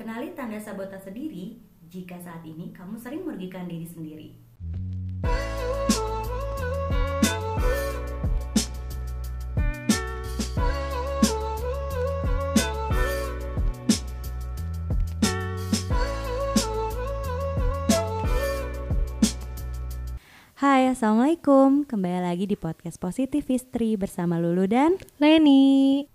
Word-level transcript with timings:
Kenali 0.00 0.32
tanda 0.32 0.56
sabotase 0.56 1.12
diri 1.12 1.60
jika 1.84 2.16
saat 2.16 2.40
ini 2.48 2.72
kamu 2.72 2.96
sering 2.96 3.20
merugikan 3.20 3.68
diri 3.68 3.84
sendiri. 3.84 4.32
Hai, 20.56 20.88
Assalamualaikum. 20.88 21.84
Kembali 21.84 22.24
lagi 22.24 22.48
di 22.48 22.56
podcast 22.56 22.96
Positif 22.96 23.52
Istri 23.52 24.00
bersama 24.00 24.40
Lulu 24.40 24.64
dan 24.64 24.96
Leni. 25.20 26.08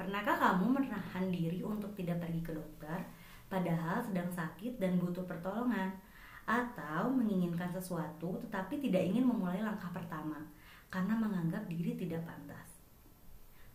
Pernahkah 0.00 0.40
kamu 0.40 0.72
menahan 0.72 1.28
diri 1.28 1.60
untuk 1.60 1.92
tidak 1.92 2.24
pergi 2.24 2.40
ke 2.40 2.56
dokter 2.56 2.79
padahal 3.50 4.00
sedang 4.00 4.30
sakit 4.30 4.80
dan 4.80 4.96
butuh 4.96 5.26
pertolongan? 5.28 5.92
Atau 6.48 7.12
menginginkan 7.12 7.70
sesuatu 7.70 8.40
tetapi 8.48 8.80
tidak 8.82 9.04
ingin 9.06 9.28
memulai 9.28 9.62
langkah 9.62 9.92
pertama 9.92 10.40
karena 10.88 11.14
menganggap 11.14 11.62
diri 11.68 11.94
tidak 11.94 12.24
pantas? 12.26 12.80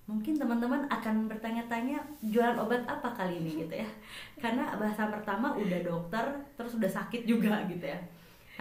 Mungkin 0.06 0.38
teman-teman 0.38 0.86
akan 0.86 1.26
bertanya-tanya 1.26 1.98
jualan 2.22 2.58
obat 2.62 2.86
apa 2.86 3.10
kali 3.18 3.42
ini 3.42 3.66
gitu 3.66 3.82
ya 3.82 3.90
Karena 4.38 4.78
bahasa 4.78 5.10
pertama 5.10 5.58
udah 5.58 5.82
dokter 5.82 6.22
terus 6.54 6.78
udah 6.78 6.86
sakit 6.86 7.26
juga 7.26 7.66
gitu 7.66 7.90
ya 7.90 7.98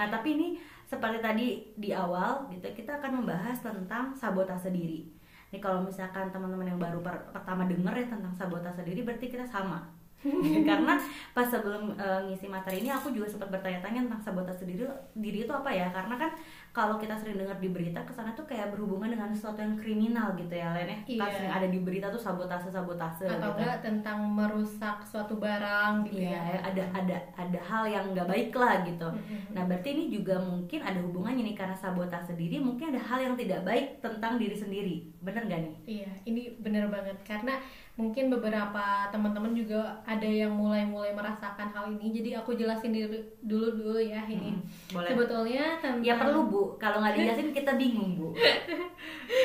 Nah 0.00 0.08
tapi 0.10 0.40
ini 0.40 0.48
seperti 0.84 1.18
tadi 1.22 1.46
di 1.74 1.90
awal 1.90 2.46
gitu 2.52 2.66
kita 2.70 3.00
akan 3.00 3.24
membahas 3.24 3.56
tentang 3.64 4.12
sabotase 4.14 4.70
diri. 4.70 5.08
Nih 5.50 5.62
kalau 5.62 5.82
misalkan 5.82 6.28
teman-teman 6.28 6.74
yang 6.74 6.80
baru 6.80 7.00
per 7.00 7.30
pertama 7.32 7.64
denger 7.64 7.94
ya 7.94 8.06
tentang 8.10 8.34
sabotase 8.36 8.82
diri 8.84 9.00
berarti 9.06 9.26
kita 9.30 9.46
sama. 9.46 9.80
Karena 10.68 10.94
pas 11.36 11.46
sebelum 11.46 11.94
uh, 11.94 12.20
ngisi 12.26 12.48
materi 12.48 12.80
ini 12.80 12.88
aku 12.88 13.12
juga 13.12 13.28
sempat 13.28 13.52
bertanya-tanya 13.52 14.08
tentang 14.08 14.22
sabotase 14.24 14.64
diri 14.64 14.88
diri 15.12 15.44
itu 15.44 15.52
apa 15.52 15.68
ya? 15.68 15.92
Karena 15.92 16.14
kan 16.16 16.30
kalau 16.74 16.98
kita 16.98 17.14
sering 17.14 17.38
dengar 17.38 17.54
di 17.56 17.70
berita 17.70 18.02
ke 18.02 18.10
sana 18.10 18.34
tuh 18.34 18.42
kayak 18.44 18.74
berhubungan 18.74 19.06
dengan 19.06 19.30
sesuatu 19.30 19.62
yang 19.62 19.78
kriminal 19.78 20.34
gitu 20.34 20.50
ya 20.50 20.74
Len 20.74 20.90
ya 20.90 20.98
Iya. 21.06 21.20
Kan 21.22 21.30
sering 21.30 21.52
ada 21.54 21.66
di 21.70 21.78
berita 21.78 22.10
tuh 22.10 22.18
sabotase 22.18 22.66
sabotase 22.66 23.24
Atau 23.24 23.54
gitu. 23.54 23.62
enggak 23.62 23.78
tentang 23.78 24.18
merusak 24.26 24.98
suatu 25.06 25.38
barang 25.38 26.02
gitu 26.04 26.26
Iya, 26.26 26.34
ya. 26.34 26.58
ada 26.66 26.82
ada 26.90 27.16
ada 27.38 27.58
hal 27.62 27.86
yang 27.86 28.10
nggak 28.10 28.26
baik 28.26 28.50
lah 28.52 28.82
gitu. 28.82 29.06
Nah, 29.54 29.62
berarti 29.64 29.88
ini 29.92 30.04
juga 30.10 30.34
mungkin 30.36 30.82
ada 30.82 30.98
hubungannya 30.98 31.46
nih 31.46 31.54
karena 31.54 31.72
sabotase 31.72 32.34
diri, 32.34 32.58
mungkin 32.58 32.90
ada 32.90 32.98
hal 33.00 33.22
yang 33.22 33.34
tidak 33.38 33.62
baik 33.62 34.02
tentang 34.02 34.34
diri 34.34 34.58
sendiri. 34.58 34.96
Bener 35.22 35.46
gak 35.46 35.60
nih? 35.62 35.74
Iya, 35.86 36.10
ini 36.26 36.42
bener 36.58 36.90
banget 36.90 37.16
karena 37.22 37.56
mungkin 37.94 38.26
beberapa 38.26 39.06
teman-teman 39.08 39.54
juga 39.54 40.02
ada 40.02 40.26
yang 40.26 40.50
mulai-mulai 40.50 41.14
merasakan 41.14 41.70
hal 41.70 41.86
ini. 41.94 42.10
Jadi 42.10 42.34
aku 42.34 42.58
jelasin 42.58 42.90
dulu 42.90 43.68
dulu 43.70 43.98
ya 44.02 44.26
ini. 44.26 44.50
Hmm, 44.58 44.66
boleh. 44.90 45.08
Sebetulnya 45.14 45.64
tentang 45.78 46.02
Ya 46.02 46.18
perlu 46.18 46.50
Bu, 46.50 46.63
kalau 46.80 47.04
nggak 47.04 47.14
dijelasin 47.20 47.52
kita 47.52 47.72
bingung 47.76 48.16
Bu. 48.16 48.28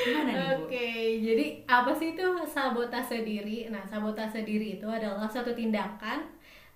Gimana 0.06 0.32
nih 0.32 0.48
Bu? 0.56 0.64
Oke, 0.66 0.90
jadi 1.20 1.46
apa 1.68 1.92
sih 1.92 2.16
itu 2.16 2.28
sabotase 2.48 3.24
diri? 3.28 3.68
Nah, 3.68 3.84
sabotase 3.84 4.48
diri 4.48 4.80
itu 4.80 4.88
adalah 4.88 5.28
suatu 5.28 5.52
tindakan 5.52 6.24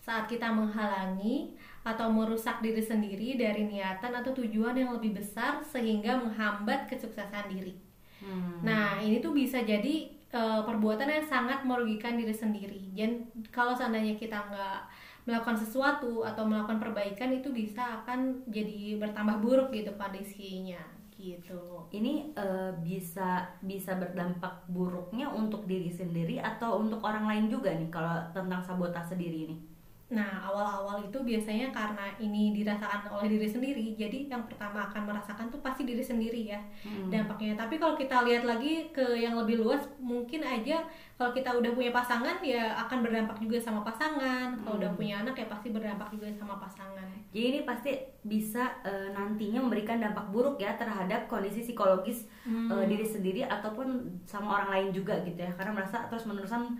saat 0.04 0.28
kita 0.28 0.52
menghalangi 0.52 1.56
atau 1.84 2.08
merusak 2.12 2.60
diri 2.64 2.80
sendiri 2.80 3.36
dari 3.40 3.68
niatan 3.68 4.12
atau 4.12 4.32
tujuan 4.36 4.76
yang 4.76 4.92
lebih 4.96 5.16
besar 5.20 5.64
sehingga 5.64 6.20
menghambat 6.20 6.88
kesuksesan 6.88 7.52
diri. 7.52 7.76
Hmm. 8.24 8.64
Nah, 8.64 9.00
ini 9.04 9.20
tuh 9.20 9.36
bisa 9.36 9.64
jadi 9.64 10.12
eh, 10.12 10.62
perbuatan 10.64 11.08
yang 11.08 11.28
sangat 11.28 11.68
merugikan 11.68 12.16
diri 12.16 12.32
sendiri. 12.32 12.92
Dan 12.96 13.28
kalau 13.52 13.76
seandainya 13.76 14.16
kita 14.16 14.48
nggak 14.48 14.80
melakukan 15.24 15.56
sesuatu 15.56 16.24
atau 16.28 16.44
melakukan 16.44 16.84
perbaikan 16.84 17.32
itu 17.32 17.48
bisa 17.52 18.04
akan 18.04 18.44
jadi 18.52 19.00
bertambah 19.00 19.40
buruk 19.40 19.72
gitu 19.72 19.96
kondisinya 19.96 20.80
gitu. 21.24 21.88
ini 21.96 22.36
eh, 22.36 22.72
bisa 22.84 23.47
bisa 23.64 23.96
berdampak 23.96 24.68
buruknya 24.68 25.31
untuk 25.31 25.64
diri 25.64 25.88
sendiri 25.88 26.44
atau 26.44 26.84
untuk 26.84 27.00
orang 27.00 27.31
lain 27.31 27.46
juga 27.47 27.72
nih 27.72 27.88
kalau 27.88 28.20
tentang 28.36 28.59
sabotase 28.59 29.16
diri 29.16 29.47
ini. 29.47 29.72
Nah, 30.13 30.46
awal-awal 30.46 31.01
itu 31.01 31.18
biasanya 31.19 31.74
karena 31.74 32.06
ini 32.18 32.53
dirasakan 32.53 33.09
oleh 33.09 33.34
diri 33.34 33.50
sendiri, 33.50 33.85
jadi 33.94 34.29
yang 34.29 34.46
pertama 34.46 34.85
akan 34.85 35.09
merasakan 35.09 35.50
tuh 35.50 35.57
pasti 35.59 35.84
diri 35.84 36.00
sendiri 36.00 36.47
ya 36.47 36.62
Hmm. 36.85 37.09
dampaknya. 37.09 37.57
Tapi 37.57 37.75
kalau 37.75 37.97
kita 37.97 38.22
lihat 38.22 38.46
lagi 38.46 38.94
ke 38.94 39.18
yang 39.18 39.34
lebih 39.34 39.59
luas, 39.59 39.81
mungkin 39.97 40.40
aja 40.40 40.85
kalau 41.13 41.34
kita 41.34 41.50
udah 41.50 41.72
punya 41.73 41.90
pasangan 41.90 42.38
ya 42.40 42.78
akan 42.79 43.02
berdampak 43.02 43.38
juga 43.38 43.57
sama 43.57 43.81
pasangan. 43.81 44.53
Kalau 44.56 44.78
udah 44.78 44.90
Hmm. 44.90 45.00
punya 45.00 45.16
anak 45.19 45.34
ya 45.34 45.50
pasti 45.50 45.69
berdampak 45.69 46.13
juga 46.13 46.29
sama 46.31 46.56
pasangan. 46.56 47.09
Jadi 47.34 47.46
ini 47.50 47.59
pasti 47.66 47.91
bisa 48.22 48.69
eh, 48.84 49.09
nantinya 49.09 49.59
memberikan 49.59 49.97
dampak 49.97 50.29
buruk 50.29 50.56
ya 50.56 50.78
terhadap 50.78 51.25
kondisi 51.25 51.59
psikologis 51.59 52.29
Hmm. 52.46 52.69
eh, 52.69 52.85
diri 52.85 53.03
sendiri 53.03 53.41
ataupun 53.44 53.88
sama 54.23 54.62
orang 54.62 54.69
lain 54.69 54.88
juga 54.94 55.18
gitu 55.23 55.40
ya 55.40 55.50
karena 55.53 55.73
merasa 55.73 56.06
terus 56.06 56.23
menerusan 56.23 56.78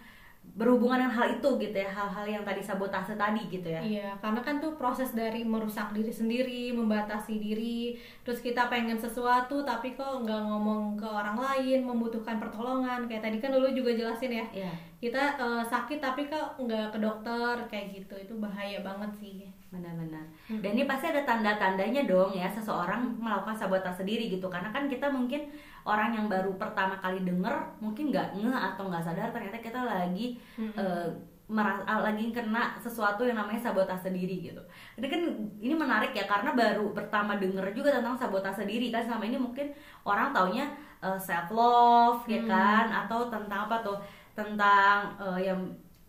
berhubungan 0.54 1.02
dengan 1.02 1.14
hal 1.18 1.28
itu 1.34 1.50
gitu 1.58 1.74
ya 1.82 1.90
hal-hal 1.90 2.26
yang 2.30 2.44
tadi 2.46 2.62
sabotase 2.62 3.18
tadi 3.18 3.42
gitu 3.50 3.66
ya 3.74 3.82
Iya, 3.82 4.10
karena 4.22 4.38
kan 4.46 4.62
tuh 4.62 4.78
proses 4.78 5.10
dari 5.18 5.42
merusak 5.42 5.90
diri 5.98 6.14
sendiri, 6.14 6.70
membatasi 6.78 7.42
diri, 7.42 7.98
terus 8.22 8.38
kita 8.38 8.70
pengen 8.70 9.02
sesuatu 9.02 9.66
tapi 9.66 9.98
kok 9.98 10.22
nggak 10.22 10.42
ngomong 10.46 10.94
ke 10.94 11.08
orang 11.10 11.42
lain, 11.42 11.82
membutuhkan 11.82 12.38
pertolongan. 12.38 13.10
Kayak 13.10 13.26
tadi 13.26 13.38
kan 13.42 13.50
dulu 13.50 13.74
juga 13.74 13.98
jelasin 13.98 14.30
ya, 14.30 14.46
Iya 14.54 14.74
kita 15.04 15.36
eh, 15.36 15.64
sakit 15.68 16.00
tapi 16.00 16.32
kok 16.32 16.56
nggak 16.56 16.96
ke 16.96 17.00
dokter 17.04 17.56
kayak 17.68 17.88
gitu, 17.92 18.16
itu 18.16 18.34
bahaya 18.40 18.80
banget 18.80 19.12
sih. 19.20 19.52
Benar-benar 19.74 20.22
Hmm. 20.46 20.62
dan 20.62 20.72
ini 20.72 20.86
pasti 20.86 21.10
ada 21.10 21.24
tanda-tandanya 21.24 22.06
dong 22.06 22.30
ya 22.32 22.46
seseorang 22.48 23.18
melakukan 23.18 23.58
sabotase 23.58 24.04
diri 24.04 24.30
gitu 24.30 24.46
karena 24.46 24.70
kan 24.70 24.86
kita 24.86 25.10
mungkin 25.10 25.50
orang 25.84 26.14
yang 26.14 26.30
baru 26.30 26.54
pertama 26.54 26.94
kali 26.96 27.26
denger 27.26 27.52
mungkin 27.80 28.14
nggak 28.14 28.38
ngeh 28.38 28.54
atau 28.54 28.86
nggak 28.86 29.02
sadar 29.02 29.34
ternyata 29.34 29.58
kita 29.58 29.82
lagi 29.82 30.38
eh, 30.78 31.08
meras- 31.46 31.84
ah, 31.84 32.00
lagi 32.00 32.30
kena 32.30 32.78
sesuatu 32.78 33.24
yang 33.24 33.36
namanya 33.36 33.60
sabotase 33.62 34.08
diri 34.10 34.48
gitu. 34.48 34.64
Ini 34.96 35.08
kan 35.12 35.22
ini 35.60 35.76
menarik 35.76 36.16
ya 36.16 36.24
karena 36.24 36.56
baru 36.56 36.96
pertama 36.96 37.36
denger 37.36 37.68
juga 37.74 37.92
tentang 37.94 38.16
sabotase 38.16 38.64
diri 38.64 38.88
kan 38.90 39.04
selama 39.04 39.28
ini 39.28 39.36
mungkin 39.38 39.68
orang 40.04 40.32
taunya 40.32 40.72
self 41.20 41.52
love 41.52 42.24
ya 42.26 42.40
Hmm. 42.40 42.48
kan 42.48 42.86
atau 43.04 43.28
tentang 43.28 43.68
apa 43.68 43.76
tuh 43.82 44.00
tentang 44.34 45.12
eh, 45.20 45.52
yang 45.52 45.60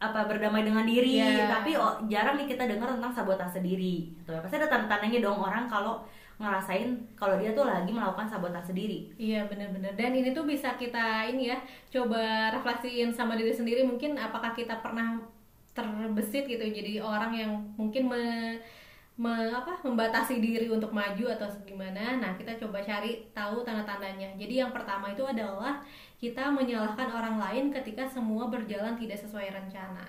apa 0.05 0.27
berdamai 0.27 0.61
dengan 0.63 0.85
diri 0.85 1.17
Iya. 1.17 1.49
tapi 1.51 1.73
oh, 1.75 1.97
jarang 2.05 2.37
nih 2.37 2.49
kita 2.49 2.65
dengar 2.65 2.89
tentang 2.91 3.13
sabotase 3.13 3.61
diri 3.61 4.13
gitu 4.13 4.31
ya. 4.31 4.41
Pasti 4.41 4.57
ada 4.57 4.69
tanda-tandanya 4.69 5.21
dong 5.21 5.39
orang 5.39 5.65
kalau 5.67 6.05
ngerasain 6.35 6.91
kalau 7.15 7.39
dia 7.39 7.55
tuh 7.55 7.63
lagi 7.63 7.89
melakukan 7.89 8.27
sabotase 8.27 8.73
diri. 8.73 9.07
Iya 9.17 9.47
benar-benar 9.47 9.95
dan 9.95 10.11
ini 10.13 10.31
tuh 10.31 10.43
bisa 10.45 10.75
kita 10.75 11.31
ini 11.31 11.49
ya 11.49 11.59
coba 11.89 12.51
refleksiin 12.51 13.09
sama 13.09 13.35
diri 13.35 13.55
sendiri 13.55 13.83
mungkin 13.83 14.19
apakah 14.19 14.51
kita 14.51 14.83
pernah 14.83 15.15
terbesit 15.71 16.45
gitu 16.45 16.63
jadi 16.63 17.03
orang 17.03 17.33
yang 17.35 17.51
mungkin 17.75 18.07
me, 18.07 18.23
me- 19.15 19.51
apa 19.51 19.79
membatasi 19.83 20.39
diri 20.39 20.71
untuk 20.71 20.91
maju 20.91 21.25
atau 21.31 21.47
gimana 21.63 22.19
nah 22.19 22.35
kita 22.35 22.55
coba 22.59 22.79
cari 22.79 23.27
tahu 23.31 23.63
tanda-tandanya 23.63 24.35
jadi 24.35 24.67
yang 24.67 24.71
pertama 24.71 25.11
itu 25.11 25.23
adalah 25.23 25.83
kita 26.25 26.49
menyalahkan 26.49 27.05
orang 27.07 27.37
lain 27.37 27.65
ketika 27.71 28.03
semua 28.07 28.49
berjalan 28.49 28.97
tidak 28.97 29.19
sesuai 29.19 29.53
rencana 29.53 30.05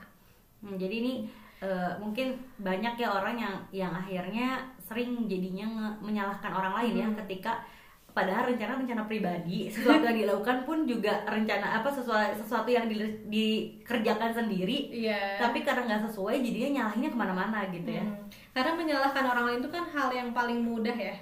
Hmm, 0.58 0.80
jadi 0.80 0.96
ini 0.98 1.14
eh, 1.58 1.94
mungkin 2.00 2.34
banyak 2.58 2.96
ya 2.96 3.12
orang 3.12 3.36
yang 3.36 3.54
yang 3.72 3.92
akhirnya 3.94 4.58
sering 4.80 5.26
jadinya 5.26 5.68
nge- 5.68 5.98
menyalahkan 6.02 6.50
orang 6.50 6.74
lain 6.74 6.94
ya 6.96 7.06
Hmm. 7.06 7.18
ketika 7.22 7.60
padahal 8.12 8.48
rencana-rencana 8.48 9.04
pribadi 9.06 9.68
sesuatu 9.74 10.02
yang 10.02 10.16
dilakukan 10.18 10.64
pun 10.64 10.88
juga 10.88 11.22
rencana 11.26 11.78
apa 11.78 11.92
sesuatu 11.92 12.40
sesuatu 12.40 12.72
yang 12.72 12.88
di- 12.88 13.20
dikerjakan 13.28 14.32
sendiri 14.34 14.90
iya 14.96 15.36
tapi 15.38 15.62
karena 15.62 15.84
nggak 15.86 16.04
sesuai 16.08 16.40
jadinya 16.40 16.70
nyalahinnya 16.82 17.12
ke 17.12 17.20
mana-mana 17.20 17.60
gitu 17.70 17.90
ya 17.92 18.02
Hmm. 18.02 18.26
karena 18.52 18.72
menyalahkan 18.74 19.24
orang 19.26 19.46
lain 19.46 19.60
itu 19.60 19.70
kan 19.70 19.84
hal 19.86 20.10
yang 20.10 20.30
paling 20.32 20.60
mudah 20.62 20.96
ya 20.96 21.14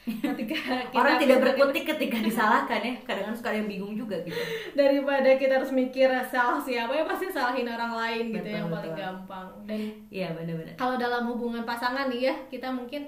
ketika 0.32 0.56
kita 0.88 0.96
orang 0.96 1.20
tidak 1.20 1.38
berkutik 1.44 1.84
ketika 1.96 2.16
disalahkan 2.28 2.80
ya. 2.80 2.94
Kadang-kadang 3.04 3.36
suka 3.36 3.48
ada 3.52 3.58
yang 3.60 3.70
bingung 3.70 3.92
juga 3.92 4.16
gitu. 4.24 4.40
Daripada 4.72 5.30
kita 5.36 5.60
harus 5.60 5.72
mikir 5.72 6.08
salah 6.32 6.60
siapa? 6.60 6.92
Ya 6.96 7.04
pasti 7.04 7.28
salahin 7.28 7.68
orang 7.68 7.92
lain 7.92 8.24
gitu 8.32 8.48
Betul, 8.48 8.56
yang 8.56 8.68
paling 8.72 8.94
gampang. 8.96 9.48
Dan 9.68 9.80
iya 10.08 10.28
benar-benar. 10.32 10.74
kalau 10.80 10.96
dalam 10.96 11.28
hubungan 11.28 11.62
pasangan 11.68 12.08
nih 12.08 12.32
ya 12.32 12.34
kita 12.48 12.72
mungkin 12.72 13.06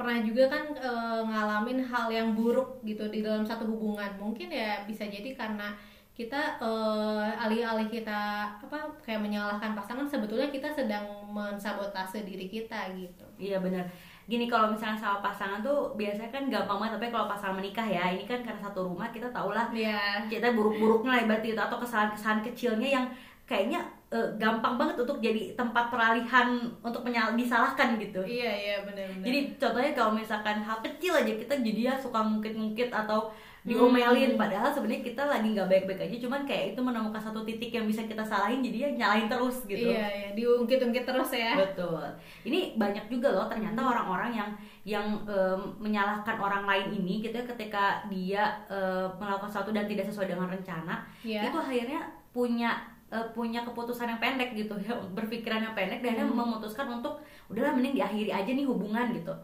pernah 0.00 0.16
juga 0.24 0.48
kan 0.48 0.64
e, 0.80 0.92
ngalamin 1.28 1.84
hal 1.84 2.08
yang 2.08 2.32
buruk 2.32 2.80
gitu 2.88 3.04
di 3.12 3.20
dalam 3.20 3.44
satu 3.44 3.68
hubungan. 3.68 4.16
Mungkin 4.16 4.48
ya 4.48 4.88
bisa 4.88 5.04
jadi 5.04 5.36
karena 5.36 5.76
kita 6.20 6.60
eh, 6.60 7.42
alih-alih 7.48 7.88
kita 7.88 8.44
apa 8.60 8.92
kayak 9.00 9.24
menyalahkan 9.24 9.72
pasangan 9.72 10.04
sebetulnya 10.04 10.52
kita 10.52 10.68
sedang 10.68 11.08
mensabotase 11.32 12.28
diri 12.28 12.44
kita 12.44 12.92
gitu. 12.92 13.24
Iya 13.40 13.56
benar. 13.56 13.88
Gini 14.30 14.46
kalau 14.46 14.70
misalnya 14.70 14.94
sama 14.94 15.18
pasangan 15.18 15.58
tuh 15.58 15.98
biasanya 15.98 16.30
kan 16.30 16.46
gampang 16.46 16.78
banget 16.78 16.94
tapi 17.02 17.06
kalau 17.10 17.26
pasangan 17.26 17.58
menikah 17.58 17.82
ya 17.82 18.14
ini 18.14 18.22
kan 18.30 18.38
karena 18.46 18.62
satu 18.62 18.86
rumah 18.86 19.10
kita 19.10 19.26
tau 19.34 19.50
lah 19.50 19.66
ya 19.74 20.22
kita 20.30 20.54
buruk-buruknya 20.54 21.10
lah 21.10 21.22
berarti 21.26 21.50
itu 21.50 21.58
atau 21.58 21.82
kesalahan-kesalahan 21.82 22.46
kecilnya 22.46 22.88
yang 23.02 23.06
kayaknya 23.50 23.82
eh, 24.14 24.30
gampang 24.38 24.78
banget 24.78 25.02
untuk 25.02 25.18
jadi 25.18 25.58
tempat 25.58 25.90
peralihan 25.90 26.70
untuk 26.86 27.02
menyal 27.02 27.34
disalahkan 27.34 27.98
gitu. 27.98 28.22
Iya 28.22 28.52
iya 28.54 28.76
benar-benar. 28.86 29.26
Jadi 29.26 29.38
contohnya 29.58 29.90
kalau 29.98 30.12
misalkan 30.14 30.62
hal 30.62 30.78
kecil 30.78 31.18
aja 31.18 31.34
kita 31.34 31.54
jadi 31.58 31.80
ya 31.90 31.94
suka 31.98 32.22
ngungkit-ngungkit 32.22 32.94
atau 32.94 33.34
diomelin. 33.62 34.34
Padahal 34.34 34.68
sebenarnya 34.68 35.02
kita 35.02 35.22
lagi 35.24 35.52
nggak 35.52 35.68
baik-baik 35.68 36.00
aja 36.08 36.16
cuman 36.16 36.42
kayak 36.44 36.72
itu 36.72 36.80
menemukan 36.80 37.20
satu 37.20 37.44
titik 37.44 37.70
yang 37.70 37.84
bisa 37.84 38.02
kita 38.04 38.22
salahin 38.22 38.60
jadi 38.60 38.76
ya 38.76 38.88
nyalahin 38.96 39.28
terus 39.28 39.64
gitu. 39.64 39.92
Iya 39.92 40.06
iya. 40.08 40.28
Diungkit-ungkit 40.32 41.04
terus 41.04 41.30
ya. 41.30 41.52
Betul. 41.56 42.00
Ini 42.44 42.74
banyak 42.74 43.06
juga 43.06 43.28
loh 43.30 43.46
ternyata 43.46 43.80
orang-orang 43.80 44.30
yang 44.32 44.50
yang 44.80 45.06
em, 45.28 45.60
menyalahkan 45.76 46.40
orang 46.40 46.64
lain 46.64 46.86
ini 46.96 47.20
gitu 47.20 47.36
ya 47.36 47.44
ketika 47.44 48.00
dia 48.08 48.64
em, 48.66 49.12
melakukan 49.20 49.52
sesuatu 49.52 49.76
dan 49.76 49.84
tidak 49.84 50.08
sesuai 50.08 50.32
dengan 50.32 50.48
rencana 50.48 51.04
Iya. 51.20 51.52
itu 51.52 51.58
akhirnya 51.60 52.00
punya 52.32 52.70
eh, 53.10 53.26
punya 53.36 53.60
keputusan 53.60 54.08
yang 54.08 54.20
pendek 54.22 54.56
gitu 54.56 54.72
ya 54.80 54.96
berpikiran 55.12 55.60
yang 55.60 55.74
pendek 55.76 56.00
dan 56.00 56.16
akhirnya 56.16 56.32
memutuskan 56.32 56.88
untuk 56.88 57.20
udahlah 57.50 57.76
mending 57.76 57.92
diakhiri 57.92 58.30
aja 58.30 58.46
nih 58.46 58.64
hubungan 58.64 59.12
gitu 59.12 59.34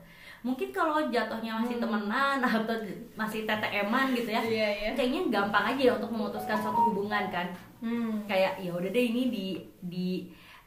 mungkin 0.47 0.71
kalau 0.71 1.03
jatuhnya 1.11 1.59
masih 1.59 1.83
temenan 1.83 2.39
atau 2.47 2.77
masih 3.19 3.43
TTM-an 3.43 4.15
gitu 4.15 4.31
ya 4.31 4.43
iya 4.47 4.69
iya. 4.71 4.91
kayaknya 4.95 5.21
gampang 5.27 5.75
aja 5.75 5.83
ya 5.91 5.93
untuk 5.99 6.15
memutuskan 6.15 6.55
suatu 6.63 6.95
hubungan 6.95 7.27
kan. 7.35 7.51
Hmm. 7.83 8.25
kayak 8.25 8.63
ya 8.63 8.71
udah 8.73 8.89
deh 8.89 9.05
ini 9.11 9.23
di 9.29 9.47
di 9.83 10.09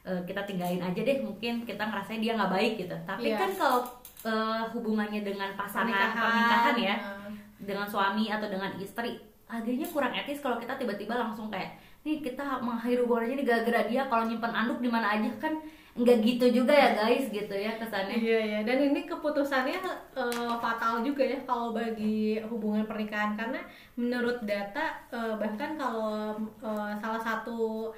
eh, 0.04 0.20
kita 0.28 0.44
tinggalin 0.46 0.78
aja 0.78 1.00
deh 1.00 1.18
mungkin 1.24 1.64
kita 1.64 1.80
ngerasain 1.80 2.20
dia 2.20 2.36
nggak 2.36 2.52
baik 2.52 2.72
gitu. 2.76 2.96
Tapi 3.08 3.32
Iya. 3.32 3.40
kan 3.40 3.50
kalau 3.56 3.80
eh, 4.20 4.62
hubungannya 4.76 5.24
dengan 5.24 5.50
pasangan 5.56 5.88
pernikahan. 6.12 6.76
ya 6.76 6.96
dengan 7.60 7.88
suami 7.88 8.28
atau 8.28 8.48
dengan 8.48 8.72
istri 8.76 9.16
agaknya 9.50 9.88
kurang 9.90 10.12
etis 10.14 10.40
kalau 10.40 10.56
kita 10.56 10.76
tiba-tiba 10.76 11.16
langsung 11.16 11.48
kayak 11.50 11.76
nih 12.06 12.22
kita 12.22 12.62
mengakhiri 12.64 13.04
hubungan 13.04 13.24
aja 13.28 13.34
nih 13.36 13.46
gara-gara 13.48 13.80
dia 13.84 14.02
kalau 14.08 14.24
nyimpan 14.24 14.52
anduk 14.54 14.78
di 14.80 14.88
mana 14.88 15.18
aja 15.18 15.28
kan 15.36 15.56
nggak 15.90 16.18
gitu 16.20 16.46
juga 16.54 16.70
ya 16.70 16.94
guys 16.94 17.26
gitu 17.28 17.50
ya 17.50 17.74
kesannya. 17.74 18.14
Iya 18.14 18.38
iya. 18.40 18.58
Dan 18.62 18.78
ini 18.84 19.04
keputusannya 19.04 19.78
eh, 20.14 20.54
fatal 20.56 21.02
juga 21.02 21.22
ya 21.22 21.38
kalau 21.42 21.70
bagi 21.70 22.38
hubungan 22.42 22.86
pernikahan. 22.86 23.34
Karena 23.34 23.58
menurut 23.94 24.38
data 24.42 24.84
eh, 25.08 25.34
bahkan 25.34 25.74
kalau 25.74 26.34
eh, 26.62 26.92
salah 26.96 27.18
satu 27.18 27.90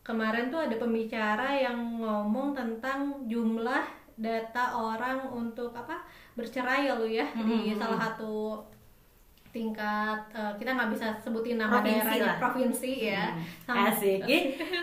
kemarin 0.00 0.48
tuh 0.48 0.60
ada 0.60 0.76
pembicara 0.76 1.48
yang 1.54 1.76
ngomong 1.96 2.52
tentang 2.52 3.24
jumlah 3.24 3.84
data 4.14 4.64
orang 4.72 5.26
untuk 5.26 5.72
apa 5.72 6.00
bercerai 6.34 6.86
ya 6.86 6.94
lu 6.94 7.04
ya 7.04 7.26
di 7.34 7.72
Mhm. 7.72 7.76
salah 7.76 7.98
satu 8.00 8.62
tingkat 9.50 10.18
eh, 10.32 10.52
kita 10.56 10.70
nggak 10.72 10.90
bisa 10.90 11.06
sebutin 11.18 11.56
nama 11.56 11.78
Provinsi 11.78 11.98
daerahnya 12.00 12.26
lah. 12.26 12.36
provinsi 12.38 12.92
ya. 13.04 13.24
Hmm, 13.30 13.42
Sama- 13.64 13.86
asik. 13.92 14.20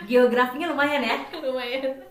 Geografinya 0.05 0.67
lumayan 0.69 1.03
ya. 1.03 1.17
Lumayan 1.43 2.10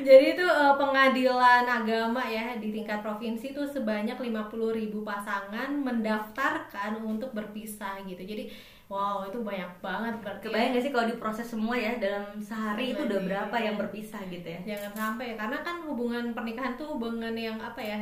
jadi 0.00 0.38
itu 0.38 0.46
eh, 0.46 0.74
pengadilan 0.74 1.64
agama 1.66 2.22
ya 2.22 2.54
di 2.56 2.70
tingkat 2.70 3.02
provinsi 3.02 3.50
itu 3.50 3.62
sebanyak 3.66 4.14
50.000 4.14 4.30
ribu 4.72 5.02
pasangan 5.02 5.70
mendaftarkan 5.74 7.00
untuk 7.00 7.34
berpisah 7.34 7.98
gitu 8.04 8.22
jadi 8.22 8.46
wow 8.86 9.22
itu 9.22 9.38
banyak 9.40 9.70
banget 9.78 10.14
berarti 10.18 10.42
ya. 10.42 10.46
kebayang 10.46 10.70
gak 10.74 10.82
sih 10.82 10.92
kalau 10.92 11.06
diproses 11.06 11.46
semua 11.46 11.74
ya 11.74 11.94
dalam 11.96 12.26
sehari 12.38 12.90
itu 12.90 13.02
udah 13.02 13.18
Iya. 13.18 13.26
berapa 13.26 13.56
yang 13.58 13.76
berpisah 13.76 14.22
gitu 14.26 14.46
ya 14.46 14.60
jangan 14.66 14.92
sampai 14.94 15.34
karena 15.34 15.58
kan 15.60 15.76
hubungan 15.84 16.24
pernikahan 16.30 16.74
tuh 16.74 16.94
hubungan 16.94 17.34
yang 17.34 17.58
apa 17.58 17.78
ya 17.78 17.98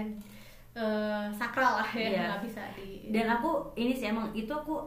eh, 0.75 1.25
sakral 1.33 1.81
lah 1.81 1.91
ya 1.93 2.09
Iya. 2.09 2.21
nggak 2.33 2.43
bisa 2.45 2.63
di 2.77 3.09
dan 3.09 3.27
aku 3.31 3.73
ini 3.75 3.93
sih 3.93 4.09
emang 4.09 4.33
itu 4.33 4.49
aku 4.49 4.81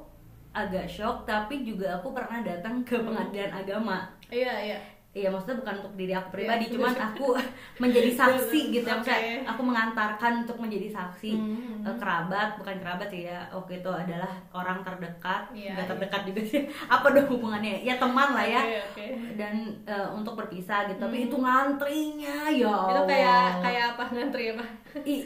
agak 0.51 0.85
shock 0.85 1.23
tapi 1.23 1.63
juga 1.63 1.97
aku 1.97 2.11
pernah 2.11 2.41
datang 2.41 2.81
ke 2.83 2.97
pengadilan 2.97 3.53
agama 3.55 4.05
iya 4.27 4.53
iya 4.59 4.79
Iya 5.11 5.27
maksudnya 5.27 5.59
bukan 5.59 5.75
untuk 5.83 5.93
diri 5.99 6.15
aku 6.15 6.29
pribadi, 6.31 6.63
Iya. 6.65 6.73
cuman 6.79 6.93
aku 6.95 7.27
menjadi 7.83 8.11
saksi 8.23 8.59
gitu 8.71 8.87
ya, 8.87 8.95
maksudnya 8.95 9.43
aku 9.43 9.61
mengantarkan 9.61 10.33
untuk 10.41 10.55
menjadi 10.55 10.87
saksi 10.87 11.31
Hmm. 11.35 11.83
Eh, 11.83 11.95
kerabat, 11.99 12.55
bukan 12.55 12.79
kerabat 12.79 13.11
sih 13.11 13.27
ya, 13.27 13.43
oke 13.51 13.73
itu 13.73 13.91
adalah 13.91 14.31
orang 14.51 14.79
terdekat, 14.81 15.51
Iya, 15.51 15.75
nggak 15.75 15.83
iya. 15.83 15.91
terdekat 15.91 16.21
juga 16.23 16.41
sih, 16.45 16.61
apa 16.95 17.07
dong 17.11 17.27
hubungannya? 17.27 17.83
Ya 17.83 17.99
teman 17.99 18.31
lah 18.31 18.45
ya, 18.45 18.61
Oke, 18.63 18.79
oke. 18.87 19.05
dan 19.35 19.55
eh, 19.83 20.07
untuk 20.09 20.39
berpisah 20.39 20.87
gitu, 20.87 21.01
tapi 21.01 21.17
Hmm. 21.17 21.27
itu 21.27 21.35
ngantrinya 21.37 22.37
ya. 22.47 22.75
itu 22.87 23.01
kayak 23.03 23.45
kayak 23.59 23.85
apa 23.91 24.03
ngantri 24.09 24.43
apa 24.49 24.63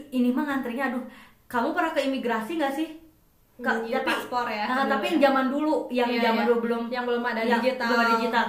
ini 0.10 0.30
mah 0.32 0.44
ngantrinya, 0.46 0.84
aduh, 0.90 1.04
kamu 1.46 1.68
pernah 1.72 1.92
ke 1.92 2.02
imigrasi 2.02 2.58
nggak 2.58 2.74
sih? 2.74 2.90
Ka- 3.56 3.80
Iya, 3.80 3.98
tapi 3.98 4.12
paspor 4.12 4.46
ya 4.46 4.66
Ah, 4.66 4.76
dulu 4.78 4.92
tapi 4.92 5.06
ya. 5.06 5.10
yang 5.10 5.20
zaman 5.24 5.46
dulu, 5.48 5.76
yang 5.90 6.10
Iya, 6.10 6.22
zaman 6.26 6.38
iya. 6.38 6.50
dulu 6.50 6.60
belum 6.62 6.82
yang 6.90 7.04
belum 7.06 7.24
ada 7.24 7.40
yang 7.42 7.50
digital 7.58 7.88
belum 7.88 8.02
ada 8.02 8.14
digital. 8.14 8.46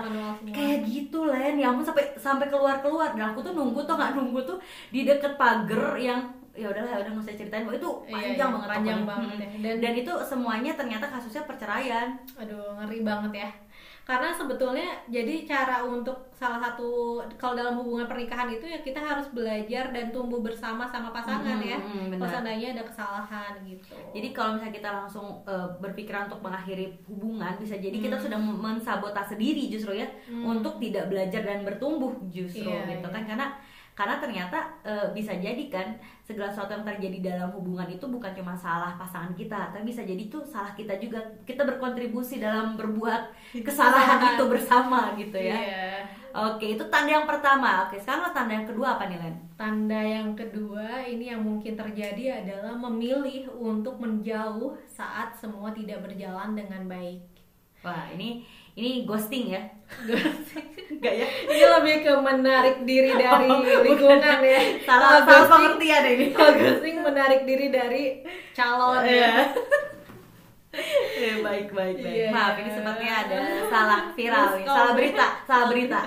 kayak 0.48 0.78
gitu 0.84 1.18
Len 1.24 1.54
ya 1.54 1.66
ampun 1.68 1.84
sampai 1.84 2.04
sampai 2.16 2.46
keluar 2.46 2.76
keluar 2.80 3.08
dan 3.12 3.26
aku 3.28 3.38
tuh 3.40 3.52
nunggu 3.52 3.80
tuh 3.80 3.94
nggak 3.94 4.12
nunggu 4.12 4.40
tuh 4.42 4.58
di 4.88 5.00
deket 5.02 5.34
pagar 5.36 5.94
yang 5.96 6.20
ya 6.52 6.66
udahlah 6.66 6.96
udah 6.96 7.10
nggak 7.12 7.22
usah 7.22 7.34
ceritain 7.34 7.62
itu 7.62 7.90
Iya, 8.02 8.10
panjang 8.10 8.32
iya, 8.34 8.46
banget 8.48 8.68
panjang 8.68 8.98
pokoknya. 8.98 9.06
banget 9.06 9.28
Mm. 9.28 9.36
ya. 9.36 9.48
Dan- 9.62 9.78
dan, 9.78 9.92
itu 9.94 10.12
semuanya 10.24 10.72
ternyata 10.72 11.06
kasusnya 11.06 11.42
perceraian 11.44 12.08
Aduh, 12.34 12.66
ngeri 12.76 12.98
banget 13.02 13.32
ya. 13.36 13.48
Karena 14.06 14.30
sebetulnya 14.30 14.86
jadi 15.08 15.42
cara 15.42 15.82
untuk 15.82 16.30
salah 16.30 16.62
satu 16.62 17.18
kalau 17.34 17.58
dalam 17.58 17.74
hubungan 17.74 18.06
pernikahan 18.06 18.46
itu 18.46 18.62
ya 18.62 18.78
kita 18.78 19.02
harus 19.02 19.26
belajar 19.28 19.90
dan 19.90 20.14
tumbuh 20.14 20.38
bersama 20.38 20.86
sama 20.86 21.10
pasangan 21.10 21.58
Mm, 21.58 21.66
ya. 21.66 21.74
mm, 21.74 21.82
mm, 21.82 22.06
benar. 22.06 22.18
Kalau 22.20 22.30
seandainya 22.30 22.68
ada 22.70 22.84
kesalahan 22.84 23.52
gitu. 23.66 23.98
jadi 24.12 24.28
kalau 24.30 24.54
misalnya 24.54 24.74
kita 24.74 24.90
langsung 24.94 25.26
eh, 25.42 25.68
berpikiran 25.76 26.30
untuk 26.30 26.38
mengakhiri 26.40 26.86
hubungan 27.04 27.58
bisa 27.58 27.74
jadi 27.76 27.98
kita 27.98 28.14
Hmm. 28.14 28.24
sudah 28.24 28.38
mensabotase 28.38 29.34
diri 29.34 29.66
justru 29.66 29.92
ya 29.92 30.06
Hmm. 30.24 30.54
untuk 30.54 30.78
tidak 30.78 31.10
belajar 31.10 31.42
dan 31.42 31.60
bertumbuh 31.60 32.14
justru 32.28 32.62
Iya, 32.62 32.86
gitu 32.94 33.02
iya. 33.02 33.12
kan 33.12 33.22
karena 33.26 33.46
karena 33.96 34.20
ternyata 34.20 34.60
eh, 34.84 35.08
bisa 35.16 35.32
jadi 35.40 35.72
kan 35.72 35.96
segala 36.20 36.52
sesuatu 36.52 36.76
yang 36.76 36.84
terjadi 36.84 37.32
dalam 37.32 37.48
hubungan 37.56 37.88
itu 37.88 38.04
bukan 38.04 38.28
cuma 38.36 38.52
salah 38.52 38.92
pasangan 39.00 39.32
kita 39.32 39.72
tapi 39.72 39.88
bisa 39.88 40.04
jadi 40.04 40.20
itu 40.28 40.36
salah 40.44 40.76
kita 40.76 41.00
juga. 41.00 41.16
Kita 41.48 41.64
berkontribusi 41.64 42.36
dalam 42.36 42.76
berbuat 42.76 43.32
kesalahan 43.64 44.36
itu 44.36 44.44
bersama 44.52 45.16
gitu 45.16 45.40
ya. 45.40 45.56
Iya. 45.56 45.88
oke 46.36 46.76
itu 46.76 46.84
tanda 46.92 47.16
yang 47.16 47.24
pertama. 47.24 47.88
Oke 47.88 47.96
sekarang 47.96 48.36
tanda 48.36 48.52
yang 48.52 48.68
kedua 48.68 49.00
apa 49.00 49.08
nih 49.08 49.16
Len? 49.16 49.36
Tanda 49.56 50.00
yang 50.04 50.36
kedua 50.36 51.00
ini 51.08 51.32
yang 51.32 51.40
mungkin 51.40 51.72
terjadi 51.72 52.44
adalah 52.44 52.76
memilih 52.76 53.48
untuk 53.56 53.96
menjauh 53.96 54.76
saat 54.84 55.32
semua 55.32 55.72
tidak 55.72 56.04
berjalan 56.04 56.52
dengan 56.52 56.84
baik. 56.84 57.24
wah 57.86 58.10
ini 58.12 58.42
ini 58.76 59.02
ghosting 59.02 59.50
ya 59.50 59.62
Enggak 60.88 61.14
ya 61.14 61.26
Ini 61.46 61.64
lebih 61.72 61.94
ke 62.02 62.12
menarik 62.14 62.76
diri 62.82 63.12
dari 63.18 63.46
Oh, 63.46 63.60
lingkungan 63.82 64.20
ya. 64.40 64.60
salah 64.82 64.86
Kalau 64.86 65.08
salah 65.08 65.22
ghosting- 65.22 65.50
pengertian 65.50 66.04
ini 66.06 66.26
kalau 66.34 66.52
ghosting 66.54 66.96
menarik 67.00 67.40
diri 67.42 67.66
dari 67.68 68.04
calon 68.52 69.00
ya. 69.00 69.10
Iya. 69.10 69.32
Eh, 71.16 71.36
baik 71.40 71.68
baik 71.70 71.96
baik. 71.96 72.16
Iya. 72.18 72.28
Maaf 72.30 72.54
ini 72.58 72.70
sepertinya 72.70 73.14
ada 73.18 73.36
salah 73.66 74.00
viral 74.12 74.44
Miskom. 74.54 74.68
salah 74.68 74.92
berita, 74.92 75.26
salah 75.44 75.66
berita. 75.66 76.00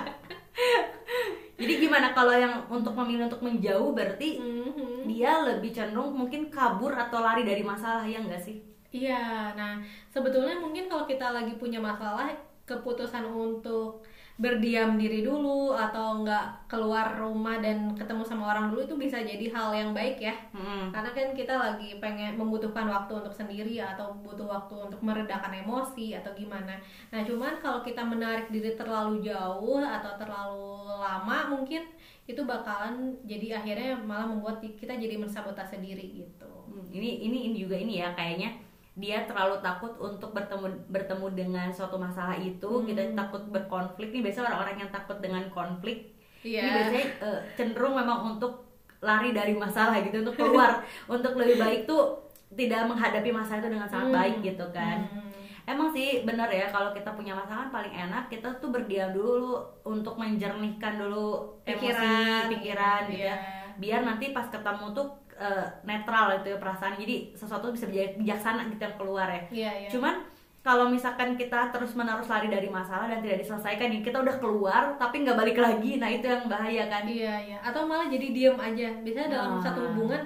Jadi 1.56 1.72
gimana 1.78 2.10
kalau 2.10 2.32
yang 2.32 2.54
untuk 2.68 2.94
memilih 2.94 3.26
untuk 3.26 3.42
menjauh 3.42 3.90
berarti 3.90 4.38
Mhm. 4.38 5.04
dia 5.06 5.42
lebih 5.42 5.70
cenderung 5.70 6.14
mungkin 6.14 6.48
kabur 6.48 6.90
atau 6.90 7.20
lari 7.20 7.42
dari 7.42 7.60
masalah 7.62 8.02
ya 8.02 8.18
enggak 8.18 8.40
sih? 8.40 8.62
Iya, 8.90 9.20
nah 9.54 9.78
sebetulnya 10.08 10.56
mungkin 10.56 10.86
kalau 10.86 11.04
kita 11.04 11.30
lagi 11.30 11.54
punya 11.54 11.78
masalah, 11.78 12.30
keputusan 12.66 13.26
untuk 13.26 14.04
berdiam 14.40 14.96
diri 14.96 15.20
dulu 15.20 15.76
atau 15.76 16.24
nggak 16.24 16.64
keluar 16.64 17.12
rumah 17.20 17.60
dan 17.60 17.92
ketemu 17.92 18.24
sama 18.24 18.56
orang 18.56 18.72
dulu 18.72 18.88
itu 18.88 18.96
bisa 18.96 19.20
jadi 19.20 19.52
hal 19.52 19.68
yang 19.76 19.90
baik 19.92 20.16
ya. 20.16 20.32
Hmm. 20.56 20.88
Karena 20.88 21.12
kan 21.12 21.28
kita 21.36 21.52
lagi 21.52 22.00
pengen 22.00 22.40
membutuhkan 22.40 22.88
waktu 22.88 23.20
untuk 23.20 23.36
sendiri 23.36 23.76
atau 23.84 24.16
butuh 24.24 24.48
waktu 24.48 24.88
untuk 24.88 24.96
meredakan 25.04 25.52
emosi 25.60 26.16
atau 26.16 26.32
gimana. 26.32 26.80
Nah, 27.12 27.20
cuman 27.20 27.60
kalau 27.60 27.84
kita 27.84 28.00
menarik 28.00 28.48
diri 28.48 28.72
terlalu 28.72 29.20
jauh 29.20 29.84
atau 29.84 30.16
terlalu 30.16 30.88
lama 30.88 31.52
mungkin 31.52 31.84
itu 32.24 32.40
bakalan 32.40 33.12
jadi 33.28 33.60
akhirnya 33.60 34.00
malah 34.00 34.24
membuat 34.24 34.64
kita 34.64 34.96
jadi 34.96 35.20
mensabotase 35.20 35.76
diri 35.84 36.24
gitu. 36.24 36.48
Hmm, 36.64 36.88
Ini 36.88 37.28
ini 37.28 37.52
ini 37.52 37.56
juga 37.60 37.76
ini 37.76 38.00
ya 38.00 38.16
kayaknya 38.16 38.69
dia 39.00 39.24
terlalu 39.24 39.56
takut 39.60 39.96
untuk 39.98 40.30
bertemu 40.30 40.66
bertemu 40.86 41.26
dengan 41.32 41.68
suatu 41.72 41.96
masalah 41.96 42.36
itu, 42.36 42.68
Hmm. 42.68 42.84
kita 42.84 43.00
takut 43.16 43.42
berkonflik. 43.48 44.12
Nih 44.12 44.22
biasanya 44.22 44.52
orang-orang 44.52 44.76
yang 44.84 44.92
takut 44.92 45.18
dengan 45.18 45.44
konflik 45.50 46.12
Iya. 46.40 46.60
Ini 46.60 46.70
biasanya 46.72 47.06
eh, 47.20 47.40
cenderung 47.52 47.94
memang 47.96 48.32
untuk 48.32 48.64
lari 49.00 49.32
dari 49.32 49.52
masalah 49.52 50.00
gitu, 50.00 50.24
untuk 50.24 50.36
keluar, 50.36 50.80
untuk 51.14 51.36
lebih 51.36 51.60
baik 51.60 51.80
tuh 51.84 52.16
tidak 52.56 52.88
menghadapi 52.88 53.28
masalah 53.28 53.60
itu 53.60 53.68
dengan 53.68 53.88
sangat 53.88 54.08
Hmm. 54.08 54.18
baik 54.20 54.36
gitu 54.40 54.66
kan. 54.72 54.98
Hmm. 55.04 55.28
Emang 55.68 55.92
sih 55.92 56.24
bener 56.24 56.48
ya 56.48 56.66
kalau 56.66 56.90
kita 56.90 57.12
punya 57.12 57.36
masalah 57.36 57.68
kan 57.68 57.72
paling 57.76 57.92
enak 57.94 58.26
kita 58.26 58.48
tuh 58.58 58.72
berdiam 58.72 59.12
dulu 59.12 59.60
untuk 59.84 60.16
menjernihkan 60.16 60.96
dulu 60.96 61.60
Pikiran, 61.62 62.00
emosi, 62.00 62.50
pikiran 62.56 63.00
gitu 63.06 63.20
iya. 63.20 63.36
ya. 63.36 63.36
Biar 63.76 64.00
nanti 64.02 64.32
pas 64.32 64.48
ketemu 64.48 64.96
tuh 64.96 65.06
eh, 65.40 65.66
netral 65.82 66.36
itu 66.36 66.46
ya 66.48 66.58
perasaan. 66.58 66.94
Jadi 66.94 67.32
sesuatu 67.32 67.72
bisa 67.72 67.88
bija- 67.88 68.12
bijaksana 68.14 68.68
gitu 68.68 68.78
yang 68.78 68.94
keluar 68.94 69.26
ya. 69.26 69.42
Iya, 69.50 69.70
iya. 69.80 69.88
Cuman 69.88 70.14
kalau 70.60 70.86
misalkan 70.86 71.34
kita 71.34 71.72
terus 71.72 71.96
menerus 71.96 72.28
lari 72.28 72.46
dari 72.46 72.68
masalah 72.68 73.08
dan 73.08 73.18
tidak 73.18 73.40
diselesaikan 73.40 73.88
nih 73.88 74.04
kita 74.04 74.20
udah 74.20 74.36
keluar 74.36 74.92
tapi 74.94 75.24
nggak 75.24 75.32
balik 75.32 75.56
lagi 75.56 75.96
nah 75.96 76.04
itu 76.04 76.28
yang 76.28 76.44
bahaya 76.44 76.84
kan 76.84 77.08
iya 77.08 77.32
iya 77.40 77.56
atau 77.58 77.88
malah 77.88 78.04
jadi 78.04 78.28
diem 78.28 78.56
aja 78.60 78.92
biasanya 79.00 79.28
dalam 79.32 79.56
Nah. 79.56 79.64
satu 79.64 79.80
hubungan 79.88 80.20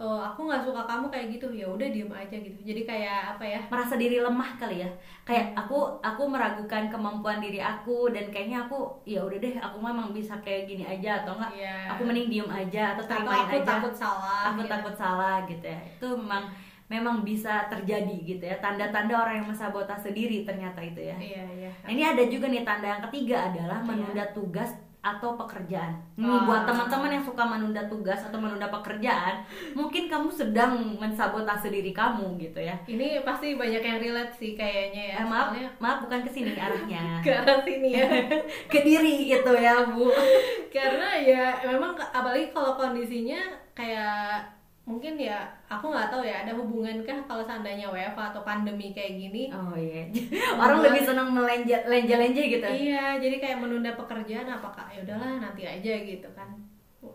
eh, 0.00 0.20
aku 0.24 0.40
nggak 0.42 0.62
suka 0.62 0.82
kamu 0.82 1.06
kayak 1.06 1.26
gitu. 1.30 1.46
Ya 1.52 1.66
udah 1.66 1.84
diem 1.86 2.08
aja 2.08 2.32
gitu. 2.32 2.56
Jadi 2.58 2.82
kayak 2.82 3.18
apa 3.30 3.44
ya 3.44 3.60
merasa 3.68 3.94
diri 3.94 4.16
lemah 4.16 4.50
kali 4.56 4.80
ya. 4.80 4.88
Kayak 5.22 5.52
aku 5.54 5.76
aku 6.00 6.22
meragukan 6.24 6.88
kemampuan 6.88 7.38
diri 7.38 7.60
aku 7.60 8.08
dan 8.08 8.26
kayaknya 8.26 8.64
aku 8.64 8.88
ya 9.04 9.20
udah 9.20 9.36
deh 9.36 9.54
aku 9.56 9.76
memang 9.78 10.10
bisa 10.10 10.34
kayak 10.40 10.64
gini 10.64 10.82
aja 10.82 11.20
atau 11.20 11.36
enggak 11.36 11.52
Iya. 11.52 11.76
aku 11.92 12.02
mending 12.02 12.28
diem 12.28 12.48
aja 12.48 12.96
atau 12.96 13.04
aku 13.04 13.28
aja. 13.28 13.60
takut 13.62 13.94
salah 13.94 14.40
aku 14.48 14.60
gitu. 14.60 14.72
takut 14.72 14.94
salah 14.94 15.36
gitu 15.44 15.66
ya. 15.66 15.80
Itu 15.92 16.08
memang 16.16 16.44
memang 16.88 17.16
bisa 17.22 17.68
terjadi 17.68 18.16
gitu 18.26 18.42
ya. 18.42 18.56
Tanda-tanda 18.58 19.14
orang 19.14 19.38
yang 19.38 19.48
mensabotase 19.48 20.10
diri 20.10 20.42
ternyata 20.42 20.80
itu 20.80 20.98
ya. 20.98 21.14
Iya 21.14 21.44
iya. 21.54 21.70
Nah, 21.84 21.90
ini 21.92 22.02
ada 22.02 22.22
juga 22.24 22.48
nih 22.48 22.64
tanda 22.64 22.88
yang 22.88 23.02
ketiga 23.06 23.46
adalah 23.46 23.78
Iya. 23.78 23.86
menunda 23.86 24.24
tugas 24.32 24.74
atau 25.00 25.32
pekerjaan. 25.32 25.96
Nih 26.14 26.28
Wah. 26.28 26.44
buat 26.44 26.62
teman-teman 26.64 27.08
yang 27.10 27.24
suka 27.24 27.40
menunda 27.40 27.80
tugas 27.88 28.20
atau 28.20 28.36
menunda 28.36 28.68
pekerjaan, 28.68 29.40
mungkin 29.72 30.06
kamu 30.06 30.28
sedang 30.28 30.76
mensabotase 30.96 31.68
diri 31.68 31.90
kamu 31.90 32.36
gitu 32.36 32.60
ya. 32.60 32.76
ini 32.84 33.24
pasti 33.24 33.56
banyak 33.56 33.80
yang 33.80 33.98
relate 33.98 34.36
sih 34.36 34.52
kayaknya 34.52 35.02
ya 35.10 35.16
Eh, 35.16 35.26
maaf, 35.26 35.46
soalnya 35.50 35.70
maaf 35.76 35.98
bukan 36.04 36.20
ke 36.20 36.30
sini 36.30 36.52
arahnya. 36.52 37.02
ke 37.24 37.30
arah 37.32 37.58
sini 37.60 37.88
ya 37.90 38.08
ke 38.72 38.78
diri 38.80 39.12
itu 39.26 39.52
ya, 39.56 39.88
Bu. 39.88 40.12
karena 40.76 41.08
ya 41.16 41.44
memang 41.64 41.96
apalagi 41.96 42.52
kalau 42.52 42.76
kondisinya 42.76 43.40
kayak 43.72 44.44
mungkin 44.88 45.14
ya 45.20 45.46
aku 45.68 45.92
nggak 45.92 46.08
tahu 46.10 46.24
ya 46.24 46.42
ada 46.42 46.52
hubungankah 46.56 47.18
kalau 47.28 47.44
seandainya 47.44 47.86
WFH 47.86 48.34
atau 48.34 48.42
pandemi 48.42 48.90
kayak 48.90 49.20
gini 49.20 49.52
Oh 49.52 49.76
iya. 49.76 50.08
Orang 50.62 50.82
lebih 50.82 51.04
senang 51.04 51.30
melenja 51.30 51.84
lenja-lenja 51.86 52.42
gitu. 52.42 52.66
iya 52.66 53.14
jadi 53.20 53.36
kayak 53.38 53.60
menunda 53.60 53.94
pekerjaan 53.94 54.48
apakah 54.48 54.88
ya 54.90 55.04
udahlah 55.04 55.38
nanti 55.38 55.62
aja 55.68 55.94
gitu 56.02 56.26
kan 56.34 56.48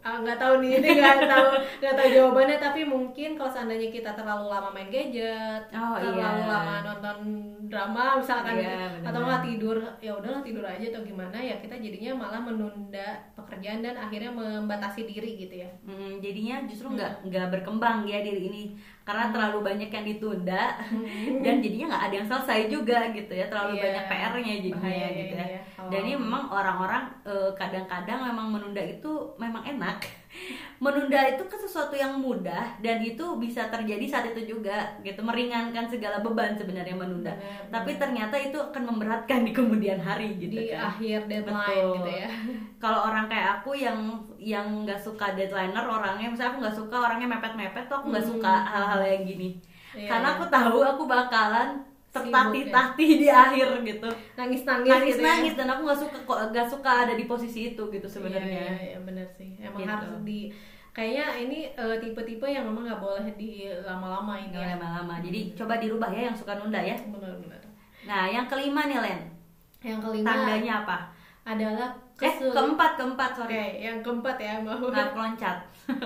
Ah, 0.01 0.18
nggak 0.18 0.38
tahu 0.38 0.54
nih 0.60 0.72
ini 0.77 0.89
nggak 0.98 1.30
tahu 1.30 1.48
nggak 1.77 1.94
tahu 1.94 2.08
jawabannya 2.10 2.58
tapi 2.58 2.82
mungkin 2.84 3.30
kalau 3.34 3.48
seandainya 3.48 3.89
kita 3.92 4.12
terlalu 4.12 4.50
lama 4.50 4.70
main 4.70 4.89
gadget 4.89 5.62
Oh, 5.70 5.94
terlalu 5.94 6.18
iya. 6.42 6.50
lama 6.50 6.74
nonton 6.82 7.18
drama 7.65 8.18
misalkan 8.18 8.54
Iya, 8.56 8.98
gitu. 8.98 9.06
atau 9.06 9.20
nggak 9.22 9.44
tidur 9.44 9.77
ya 10.00 10.12
udahlah 10.12 10.42
tidur 10.42 10.62
aja 10.63 10.86
atau 10.88 11.01
gimana 11.01 11.38
ya 11.38 11.56
kita 11.58 11.75
jadinya 11.75 12.12
malah 12.15 12.38
menunda 12.39 13.08
pekerjaan 13.34 13.82
dan 13.82 13.94
akhirnya 13.96 14.30
membatasi 14.30 15.06
diri 15.06 15.38
gitu 15.39 15.56
ya 15.56 15.70
Hmm, 15.82 16.18
jadinya 16.18 16.65
justru 16.65 16.89
nggak 16.89 17.25
nggak 17.25 17.48
berkembang 17.51 18.06
ya 18.06 18.22
diri 18.22 18.42
ini 18.44 18.63
karena 19.05 19.29
terlalu 19.29 19.59
banyak 19.63 19.88
yang 19.88 20.01
ditunda 20.03 20.81
dan 21.39 21.55
jadinya 21.59 21.85
nggak 21.88 22.03
ada 22.03 22.15
yang 22.15 22.27
selesai 22.27 22.59
juga 22.67 23.00
gitu 23.12 23.31
ya 23.31 23.45
terlalu 23.45 23.71
Iya. 23.71 23.83
banyak 23.85 24.03
PR-nya 24.09 24.53
jadinya 24.57 24.81
Bahaya 24.81 25.07
gitu 25.12 25.21
ini 25.29 25.38
ya. 25.38 25.47
ya, 25.47 25.62
kalau- 25.69 25.89
Dan 25.93 26.00
ini 26.01 26.13
memang 26.17 26.43
orang-orang 26.50 27.03
eh, 27.24 27.51
kadang-kadang 27.53 28.19
memang 28.25 28.47
menunda 28.50 28.81
itu 28.81 29.12
memang 29.38 29.62
enak. 29.63 29.97
Menunda 30.77 31.20
itu 31.25 31.44
kan 31.46 31.58
sesuatu 31.58 31.96
yang 31.96 32.20
mudah 32.20 32.77
dan 32.80 33.00
itu 33.00 33.24
bisa 33.39 33.72
terjadi 33.72 34.06
saat 34.06 34.25
itu 34.30 34.42
juga 34.51 35.00
gitu 35.01 35.24
meringankan 35.24 35.88
segala 35.88 36.20
beban 36.20 36.54
sebenarnya 36.54 36.94
menunda. 36.94 37.32
Benar, 37.32 37.72
Tapi 37.72 37.92
ternyata 37.96 38.36
itu 38.38 38.58
akan 38.58 38.84
memberatkan 38.86 39.42
di 39.42 39.51
kemudian 39.56 40.00
hari 40.00 40.36
gitu 40.36 40.51
di 40.51 40.68
kan. 40.70 40.92
akhir 40.92 41.20
deadline 41.25 41.63
Betul. 41.63 41.96
gitu 41.98 42.10
ya 42.12 42.27
kalau 42.77 43.00
orang 43.08 43.25
kayak 43.25 43.50
aku 43.58 43.72
yang 43.75 44.00
yang 44.38 44.68
nggak 44.84 45.00
suka 45.00 45.34
deadlineer 45.34 45.86
orangnya 45.88 46.27
misalnya 46.30 46.51
aku 46.54 46.60
nggak 46.62 46.77
suka 46.77 46.96
orangnya 47.01 47.27
mepet-mepet 47.32 47.84
tuh 47.88 47.96
aku 47.98 48.08
nggak 48.12 48.25
Hmm. 48.25 48.34
suka 48.38 48.54
hal-hal 48.68 49.01
yang 49.04 49.24
gini 49.25 49.50
Iya, 49.96 50.12
karena 50.12 50.27
iya. 50.27 50.36
aku 50.36 50.46
tahu 50.51 50.77
aku 50.84 51.04
bakalan 51.08 51.70
Tertatih-tatih 52.17 53.10
di 53.17 53.27
akhir 53.27 53.67
gitu 53.84 54.10
nangis 54.34 54.62
nangis 54.63 54.88
nangis 54.88 55.15
gitu 55.15 55.25
ya. 55.51 55.53
dan 55.57 55.67
aku 55.69 55.81
nggak 55.84 56.00
suka 56.00 56.17
kok 56.22 56.39
nggak 56.50 56.67
suka 56.67 56.91
ada 57.01 57.13
di 57.13 57.25
posisi 57.25 57.60
itu 57.69 57.84
gitu 57.86 58.07
sebenarnya 58.07 58.48
Iya, 58.48 58.72
iya, 58.72 58.79
iya, 58.88 59.00
benar 59.00 59.27
sih. 59.29 59.50
Emang 59.57 59.79
Gitu. 59.79 59.91
harus 59.91 60.19
di 60.24 60.39
kayaknya 60.91 61.25
ini 61.38 61.60
eh, 61.69 61.95
tipe-tipe 61.98 62.45
yang 62.45 62.63
memang 62.63 62.84
nggak 62.86 63.00
boleh 63.00 63.27
di 63.34 63.51
lama-lama 63.79 64.34
ini 64.38 64.53
ya. 64.53 64.74
lama-lama 64.74 65.19
jadi 65.19 65.51
coba 65.53 65.75
dirubah 65.75 66.07
ya 66.10 66.22
yang 66.25 66.36
suka 66.36 66.55
nunda 66.55 66.79
ya 66.79 66.95
Benar-benar. 66.95 67.60
nah 68.03 68.24
yang 68.25 68.45
kelima 68.45 68.86
nih 68.86 69.00
Len 69.00 69.22
Yang 69.81 70.00
kelima 70.01 70.27
tandanya 70.31 70.74
apa 70.81 70.98
adalah 71.43 71.89
eh 72.15 72.31
kesul- 72.31 72.50
keempat 72.50 72.91
keempat 72.95 73.29
Oke, 73.34 73.39
sorry 73.43 73.60
yang 73.77 74.00
keempat 74.00 74.38
ya 74.39 74.55
bahwa 74.62 74.88
nah 74.88 75.12
loncat 75.13 75.57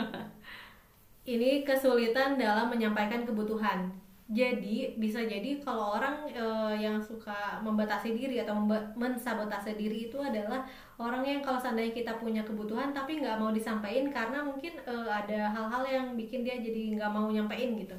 ini 1.26 1.62
kesulitan 1.62 2.36
dalam 2.36 2.68
menyampaikan 2.68 3.22
kebutuhan. 3.22 3.86
Jadi 4.30 4.94
bisa 4.96 5.26
jadi 5.26 5.58
kalau 5.58 5.98
orang 5.98 6.30
eh, 6.30 6.74
yang 6.78 7.02
suka 7.02 7.34
membatasi 7.60 8.14
diri 8.14 8.38
atau 8.38 8.54
memba- 8.54 8.94
mensabotase 8.94 9.74
diri 9.74 10.06
itu 10.06 10.22
adalah 10.22 10.62
orang 10.96 11.26
yang 11.26 11.42
kalau 11.42 11.58
seandainya 11.58 11.90
kita 11.92 12.14
punya 12.16 12.46
kebutuhan 12.46 12.94
tapi 12.94 13.18
nggak 13.18 13.36
mau 13.36 13.50
disampaikan 13.50 14.06
karena 14.08 14.40
mungkin 14.40 14.78
eh, 14.80 15.10
ada 15.10 15.50
hal-hal 15.50 15.82
yang 15.84 16.06
bikin 16.14 16.46
dia 16.46 16.56
jadi 16.56 16.94
nggak 16.96 17.10
mau 17.10 17.26
nyampein 17.28 17.74
gitu. 17.76 17.98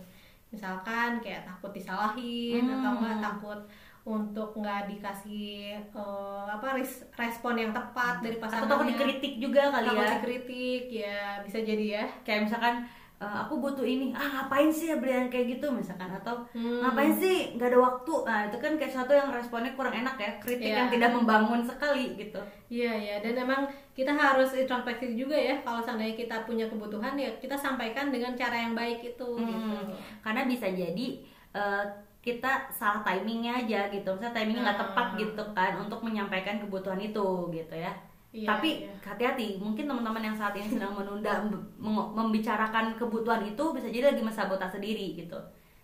Misalkan 0.48 1.18
kayak 1.18 1.42
takut 1.44 1.70
disalahin 1.70 2.62
Hmm. 2.62 2.78
atau 2.78 2.92
nggak 2.96 3.18
takut 3.20 3.60
untuk 4.00 4.54
nggak 4.54 4.86
dikasih 4.86 5.50
eh, 5.82 6.44
apa 6.46 6.78
res- 6.78 7.10
respon 7.12 7.58
yang 7.58 7.74
tepat 7.74 8.22
dari 8.22 8.34
atau 8.34 8.42
pasangannya 8.44 8.70
takut 8.70 8.86
dikritik 8.88 9.34
juga 9.36 9.62
kali 9.68 9.86
takut 9.88 9.98
ya 10.00 10.10
dikritik 10.14 10.84
ya 10.88 11.18
bisa 11.42 11.58
jadi 11.60 11.86
ya 11.90 12.04
kayak 12.22 12.46
misalkan 12.46 12.74
e, 13.20 13.26
aku 13.26 13.54
butuh 13.56 13.84
ini. 13.84 14.10
Ah 14.10 14.24
ngapain 14.26 14.66
sih 14.68 14.88
ya 14.88 14.96
beli 14.96 15.12
yang 15.12 15.28
kayak 15.28 15.46
gitu? 15.52 15.68
Misalkan. 15.68 16.08
Atau 16.10 16.40
Hmm. 16.50 16.80
ngapain 16.80 17.12
sih? 17.12 17.54
Nggak 17.54 17.68
ada 17.68 17.78
waktu. 17.78 18.14
Nah 18.24 18.40
itu 18.48 18.56
kan 18.56 18.72
kayak 18.74 18.90
satu 18.90 19.12
yang 19.12 19.28
responnya 19.28 19.72
kurang 19.72 19.92
enak 19.94 20.16
ya. 20.16 20.30
Kritik 20.38 20.66
Iya. 20.66 20.76
yang 20.78 20.88
tidak 20.90 21.10
membangun 21.12 21.60
sekali 21.60 22.16
gitu. 22.16 22.40
Iya 22.66 22.92
ya 22.96 23.14
dan 23.20 23.34
emang 23.38 23.62
kita 23.92 24.10
harus 24.10 24.50
introspeksi 24.52 25.12
juga 25.14 25.34
ya. 25.34 25.60
Kalau 25.60 25.78
seandainya 25.78 26.16
kita 26.16 26.42
punya 26.42 26.64
kebutuhan 26.66 27.14
ya 27.14 27.28
kita 27.36 27.54
sampaikan 27.54 28.08
dengan 28.08 28.32
cara 28.32 28.56
yang 28.56 28.72
baik 28.72 29.04
itu 29.06 29.28
gitu. 29.36 29.76
Hmm. 29.76 29.92
karena 30.20 30.42
bisa 30.44 30.66
jadi 30.66 31.06
eh, 31.50 31.84
kita 32.20 32.68
salah 32.70 33.00
timingnya 33.00 33.52
aja 33.58 33.88
gitu. 33.88 34.08
Misalnya 34.10 34.32
timingnya 34.34 34.62
nggak 34.62 34.76
Hmm. 34.76 34.86
tepat 34.86 35.06
gitu 35.16 35.42
kan 35.50 35.72
untuk 35.76 36.00
menyampaikan 36.00 36.56
kebutuhan 36.58 37.00
itu 37.00 37.26
gitu 37.50 37.74
ya 37.74 37.92
Iya, 38.30 38.46
tapi 38.46 38.68
iya. 38.86 38.94
hati-hati 39.02 39.58
mungkin 39.58 39.90
teman-teman 39.90 40.22
yang 40.22 40.36
saat 40.38 40.54
ini 40.54 40.68
sedang 40.70 40.94
menunda 40.94 41.42
mem- 41.42 41.66
mem- 41.82 42.10
membicarakan 42.14 42.94
kebutuhan 42.94 43.42
itu 43.42 43.64
bisa 43.74 43.90
jadi 43.90 44.14
lagi 44.14 44.22
mensabotase 44.22 44.78
diri 44.78 45.18
gitu 45.18 45.34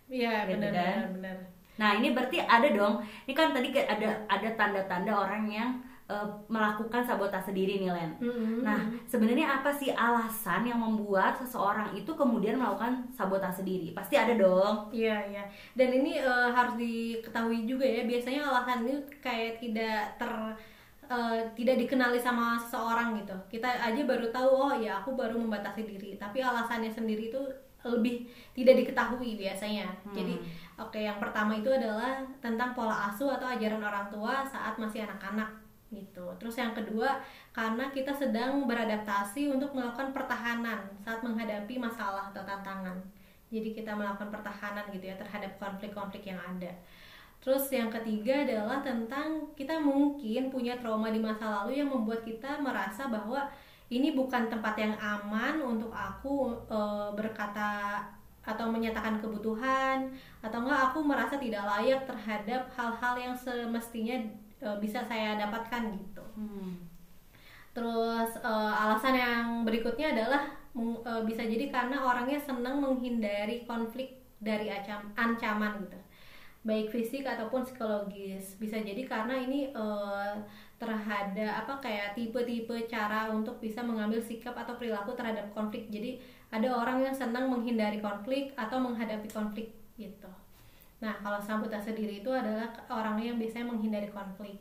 Iya 0.07 0.47
Gitu 0.47 0.55
benar 0.63 0.71
kan? 0.71 0.95
benar 0.95 1.07
benar. 1.15 1.37
Nah 1.77 1.89
ini 1.99 2.07
berarti 2.15 2.37
ada 2.41 2.67
dong. 2.71 3.03
Ini 3.27 3.33
kan 3.35 3.51
tadi 3.53 3.67
ada 3.75 4.09
ada 4.25 4.49
tanda-tanda 4.55 5.11
orang 5.13 5.43
yang 5.51 5.69
eh, 6.07 6.27
melakukan 6.47 7.03
sabotase 7.03 7.51
diri 7.51 7.83
nih 7.83 7.91
Len. 7.91 8.11
Mm-mm. 8.23 8.63
Nah 8.63 8.79
sebenarnya 9.03 9.59
apa 9.59 9.69
sih 9.69 9.91
alasan 9.91 10.63
yang 10.63 10.79
membuat 10.79 11.35
seseorang 11.37 11.91
itu 11.93 12.09
kemudian 12.15 12.55
melakukan 12.55 13.11
sabotase 13.11 13.67
diri? 13.67 13.91
Pasti 13.91 14.15
ada 14.15 14.33
dong. 14.33 14.87
Iya 14.89 15.15
iya. 15.27 15.43
Dan 15.75 15.89
ini 15.91 16.17
eh, 16.23 16.49
harus 16.55 16.79
diketahui 16.79 17.67
juga 17.67 17.83
ya 17.83 18.07
biasanya 18.07 18.47
alasan 18.47 18.87
ini 18.87 18.93
kayak 19.19 19.59
tidak 19.59 20.15
ter 20.15 20.31
eh, 21.07 21.41
tidak 21.55 21.75
dikenali 21.81 22.19
sama 22.19 22.59
seseorang 22.59 23.17
gitu. 23.19 23.35
Kita 23.57 23.67
aja 23.67 24.01
baru 24.03 24.27
tahu 24.31 24.49
oh 24.51 24.73
ya 24.77 24.99
aku 25.01 25.15
baru 25.15 25.39
membatasi 25.39 25.87
diri. 25.87 26.15
Tapi 26.19 26.43
alasannya 26.43 26.91
sendiri 26.91 27.31
itu 27.31 27.41
lebih 27.87 28.27
tidak 28.51 28.83
diketahui 28.83 29.39
biasanya. 29.39 29.87
Hmm. 30.03 30.15
Jadi 30.15 30.35
oke 30.75 30.99
yang 30.99 31.17
pertama 31.17 31.55
itu 31.55 31.71
adalah 31.71 32.19
tentang 32.43 32.75
pola 32.75 33.11
asuh 33.11 33.33
atau 33.39 33.47
ajaran 33.47 33.79
orang 33.79 34.11
tua 34.11 34.43
saat 34.43 34.75
masih 34.75 35.07
anak-anak 35.07 35.47
gitu. 35.93 36.25
Terus 36.35 36.55
yang 36.59 36.75
kedua 36.75 37.23
karena 37.55 37.87
kita 37.91 38.11
sedang 38.11 38.67
beradaptasi 38.67 39.47
untuk 39.47 39.71
melakukan 39.71 40.11
pertahanan 40.11 40.83
saat 40.99 41.23
menghadapi 41.23 41.79
masalah 41.79 42.27
atau 42.33 42.43
tantangan. 42.43 42.99
Jadi 43.47 43.71
kita 43.71 43.95
melakukan 43.95 44.27
pertahanan 44.27 44.83
gitu 44.91 45.07
ya 45.07 45.15
terhadap 45.15 45.55
konflik-konflik 45.55 46.27
yang 46.27 46.39
ada. 46.43 46.71
Terus 47.43 47.65
yang 47.71 47.87
ketiga 47.87 48.43
adalah 48.43 48.83
tentang 48.83 49.53
kita 49.55 49.79
mungkin 49.79 50.51
punya 50.51 50.75
trauma 50.81 51.07
di 51.13 51.21
masa 51.21 51.63
lalu 51.63 51.79
yang 51.79 51.89
membuat 51.89 52.25
kita 52.25 52.59
merasa 52.59 53.07
bahwa 53.07 53.47
ini 53.87 54.11
bukan 54.11 54.51
tempat 54.51 54.75
yang 54.75 54.95
aman 54.99 55.63
untuk 55.63 55.91
aku 55.95 56.51
eh, 56.67 57.09
berkata 57.15 58.03
atau 58.47 58.71
menyatakan 58.71 59.19
kebutuhan 59.19 60.07
atau 60.39 60.63
enggak 60.63 60.91
aku 60.91 60.99
merasa 61.03 61.35
tidak 61.35 61.67
layak 61.67 62.07
terhadap 62.07 62.71
hal-hal 62.75 63.13
yang 63.19 63.35
semestinya 63.35 64.15
eh, 64.59 64.77
bisa 64.83 65.03
saya 65.07 65.39
dapatkan 65.39 65.83
gitu. 65.99 66.23
Terus 67.75 68.31
eh, 68.41 68.73
alasan 68.83 69.15
yang 69.15 69.45
berikutnya 69.67 70.11
adalah 70.15 70.43
eh, 70.75 71.21
bisa 71.23 71.43
jadi 71.45 71.69
karena 71.71 72.03
orangnya 72.03 72.39
senang 72.41 72.81
menghindari 72.83 73.63
konflik 73.69 74.19
dari 74.37 74.69
acam- 74.69 75.13
ancaman 75.17 75.81
gitu, 75.81 75.97
baik 76.65 76.89
fisik 76.93 77.25
ataupun 77.25 77.65
psikologis. 77.65 78.57
Bisa 78.57 78.77
jadi 78.81 79.03
karena 79.05 79.37
ini 79.37 79.69
eh, 79.69 80.33
terhadap 80.77 81.65
apa 81.65 81.73
kayak 81.81 82.13
tipe-tipe 82.13 82.85
cara 82.85 83.33
untuk 83.33 83.57
bisa 83.57 83.81
mengambil 83.81 84.21
sikap 84.21 84.53
atau 84.53 84.77
perilaku 84.77 85.17
terhadap 85.17 85.49
konflik. 85.53 85.89
Jadi 85.89 86.21
ada 86.53 86.69
orang 86.71 87.03
yang 87.03 87.15
senang 87.15 87.49
menghindari 87.49 87.99
konflik 87.99 88.53
atau 88.55 88.77
menghadapi 88.77 89.27
konflik 89.29 89.73
gitu. 89.97 90.29
Nah, 90.97 91.13
kalau 91.21 91.37
sabotase 91.37 91.93
diri 91.93 92.25
itu 92.25 92.31
adalah 92.33 92.73
orangnya 92.89 93.33
yang 93.33 93.39
biasanya 93.41 93.69
menghindari 93.69 94.09
konflik. 94.09 94.57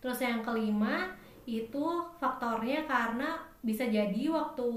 Terus 0.00 0.20
yang 0.20 0.40
kelima 0.44 1.12
itu 1.44 1.84
faktornya 2.16 2.88
karena 2.88 3.36
bisa 3.64 3.88
jadi 3.88 4.28
waktu 4.28 4.68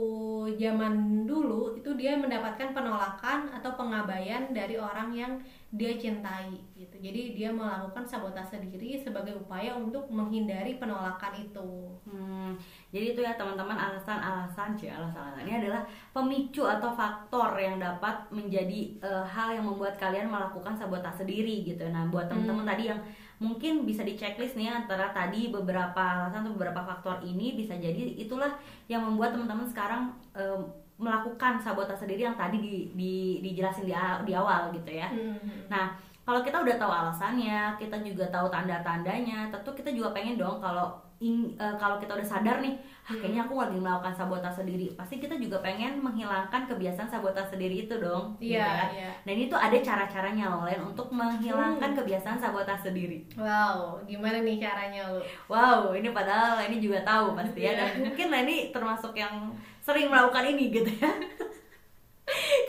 zaman 0.55 1.27
dulu 1.27 1.75
itu 1.75 1.91
dia 1.99 2.15
mendapatkan 2.15 2.71
penolakan 2.71 3.51
atau 3.51 3.75
pengabaian 3.75 4.55
dari 4.55 4.79
orang 4.79 5.11
yang 5.11 5.33
dia 5.67 5.99
cintai 5.99 6.55
gitu. 6.71 6.95
Jadi 6.95 7.35
dia 7.35 7.51
melakukan 7.51 8.07
sabotase 8.07 8.63
diri 8.63 8.95
sebagai 8.95 9.35
upaya 9.35 9.75
untuk 9.75 10.07
menghindari 10.07 10.79
penolakan 10.79 11.35
itu. 11.35 11.91
Hmm, 12.07 12.55
jadi 12.95 13.11
itu 13.11 13.19
ya 13.19 13.35
teman-teman 13.35 13.75
alasan-alasan 13.75 14.79
sih 14.79 14.87
alasan-alasan 14.87 15.43
ini 15.43 15.67
adalah 15.67 15.83
pemicu 16.15 16.63
atau 16.63 16.87
faktor 16.95 17.59
yang 17.59 17.83
dapat 17.83 18.23
menjadi 18.31 18.95
uh, 19.03 19.27
hal 19.27 19.51
yang 19.51 19.67
membuat 19.67 19.99
kalian 19.99 20.31
melakukan 20.31 20.71
sabotase 20.79 21.27
diri 21.27 21.67
gitu. 21.67 21.83
Nah, 21.91 22.07
buat 22.07 22.31
teman-teman 22.31 22.63
hmm. 22.63 22.71
tadi 22.71 22.83
yang 22.87 23.01
mungkin 23.37 23.85
bisa 23.85 24.01
di 24.01 24.17
checklist 24.17 24.57
nih 24.57 24.73
antara 24.73 25.13
tadi 25.13 25.53
beberapa 25.53 26.01
alasan 26.01 26.41
atau 26.41 26.53
beberapa 26.57 26.81
faktor 26.81 27.21
ini 27.21 27.53
bisa 27.53 27.77
jadi 27.77 28.17
itulah 28.17 28.57
yang 28.89 29.05
membuat 29.05 29.37
teman-teman 29.37 29.69
sekarang 29.69 30.09
um, 30.33 30.65
melakukan 30.97 31.61
sabotase 31.61 32.09
diri 32.09 32.25
yang 32.25 32.33
tadi 32.33 32.57
di, 32.57 32.73
di, 32.97 33.15
dijelasin 33.45 33.85
di, 33.85 33.93
di 34.25 34.33
awal 34.33 34.73
gitu 34.73 34.89
ya. 34.89 35.13
Mm-hmm. 35.13 35.69
Nah 35.69 35.93
kalau 36.27 36.43
kita 36.43 36.59
udah 36.59 36.75
tahu 36.75 36.91
alasannya, 36.91 37.77
kita 37.79 38.03
juga 38.03 38.27
tahu 38.27 38.51
tanda-tandanya, 38.51 39.47
tentu 39.47 39.71
kita 39.71 39.93
juga 39.95 40.11
pengen 40.11 40.35
dong 40.35 40.59
kalau 40.59 41.06
in, 41.19 41.57
uh, 41.57 41.73
kalau 41.75 41.97
kita 41.97 42.13
udah 42.13 42.27
sadar 42.27 42.61
nih, 42.61 42.77
ah, 43.09 43.17
kayaknya 43.17 43.41
aku 43.49 43.57
lagi 43.57 43.77
melakukan 43.81 44.13
sabotase 44.13 44.61
diri, 44.61 44.93
pasti 44.93 45.17
kita 45.17 45.33
juga 45.41 45.61
pengen 45.65 45.97
menghilangkan 46.01 46.69
kebiasaan 46.69 47.09
sabotase 47.09 47.57
diri 47.57 47.89
itu 47.89 47.95
dong. 47.97 48.37
Iya. 48.37 48.61
Yeah, 48.61 48.69
gitu 48.69 48.97
yeah. 49.01 49.13
Dan 49.25 49.35
itu 49.49 49.55
ada 49.57 49.77
cara-caranya 49.81 50.45
loh, 50.53 50.63
Len, 50.69 50.81
untuk 50.81 51.09
menghilangkan 51.09 51.91
hmm. 51.93 51.99
kebiasaan 52.03 52.37
sabotase 52.37 52.93
diri. 52.93 53.25
Wow, 53.33 54.01
gimana 54.05 54.45
nih 54.45 54.61
caranya 54.61 55.09
lo? 55.09 55.21
Wow, 55.49 55.97
ini 55.97 56.13
padahal 56.13 56.61
ini 56.69 56.77
juga 56.77 57.01
tahu 57.01 57.33
pasti 57.33 57.65
ya, 57.65 57.73
dan 57.73 57.97
iya. 57.97 58.03
mungkin 58.05 58.27
ini 58.47 58.69
termasuk 58.69 59.17
yang 59.17 59.49
sering 59.81 60.11
melakukan 60.11 60.45
ini 60.53 60.69
gitu 60.69 60.91
ya. 61.01 61.11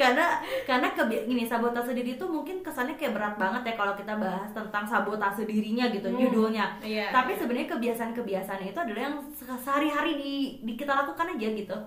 karena 0.01 0.39
karena 0.63 0.95
kebi 0.95 1.27
gini 1.27 1.43
sabotase 1.43 1.91
diri 1.91 2.15
itu 2.15 2.23
mungkin 2.23 2.63
kesannya 2.63 2.95
kayak 2.95 3.19
berat 3.19 3.35
banget 3.35 3.63
ya 3.67 3.75
kalau 3.75 3.95
kita 3.99 4.15
bahas 4.15 4.51
tentang 4.55 4.87
sabotase 4.87 5.43
dirinya 5.51 5.91
gitu 5.91 6.07
hmm. 6.07 6.19
judulnya 6.19 6.79
iya, 6.79 7.11
tapi 7.11 7.35
iya. 7.35 7.39
sebenarnya 7.43 7.69
kebiasaan-kebiasaan 7.75 8.63
itu 8.71 8.79
adalah 8.79 9.03
yang 9.11 9.17
sehari-hari 9.35 10.13
di, 10.15 10.35
di 10.63 10.73
kita 10.79 10.95
lakukan 10.95 11.35
aja 11.35 11.49
gitu 11.51 11.79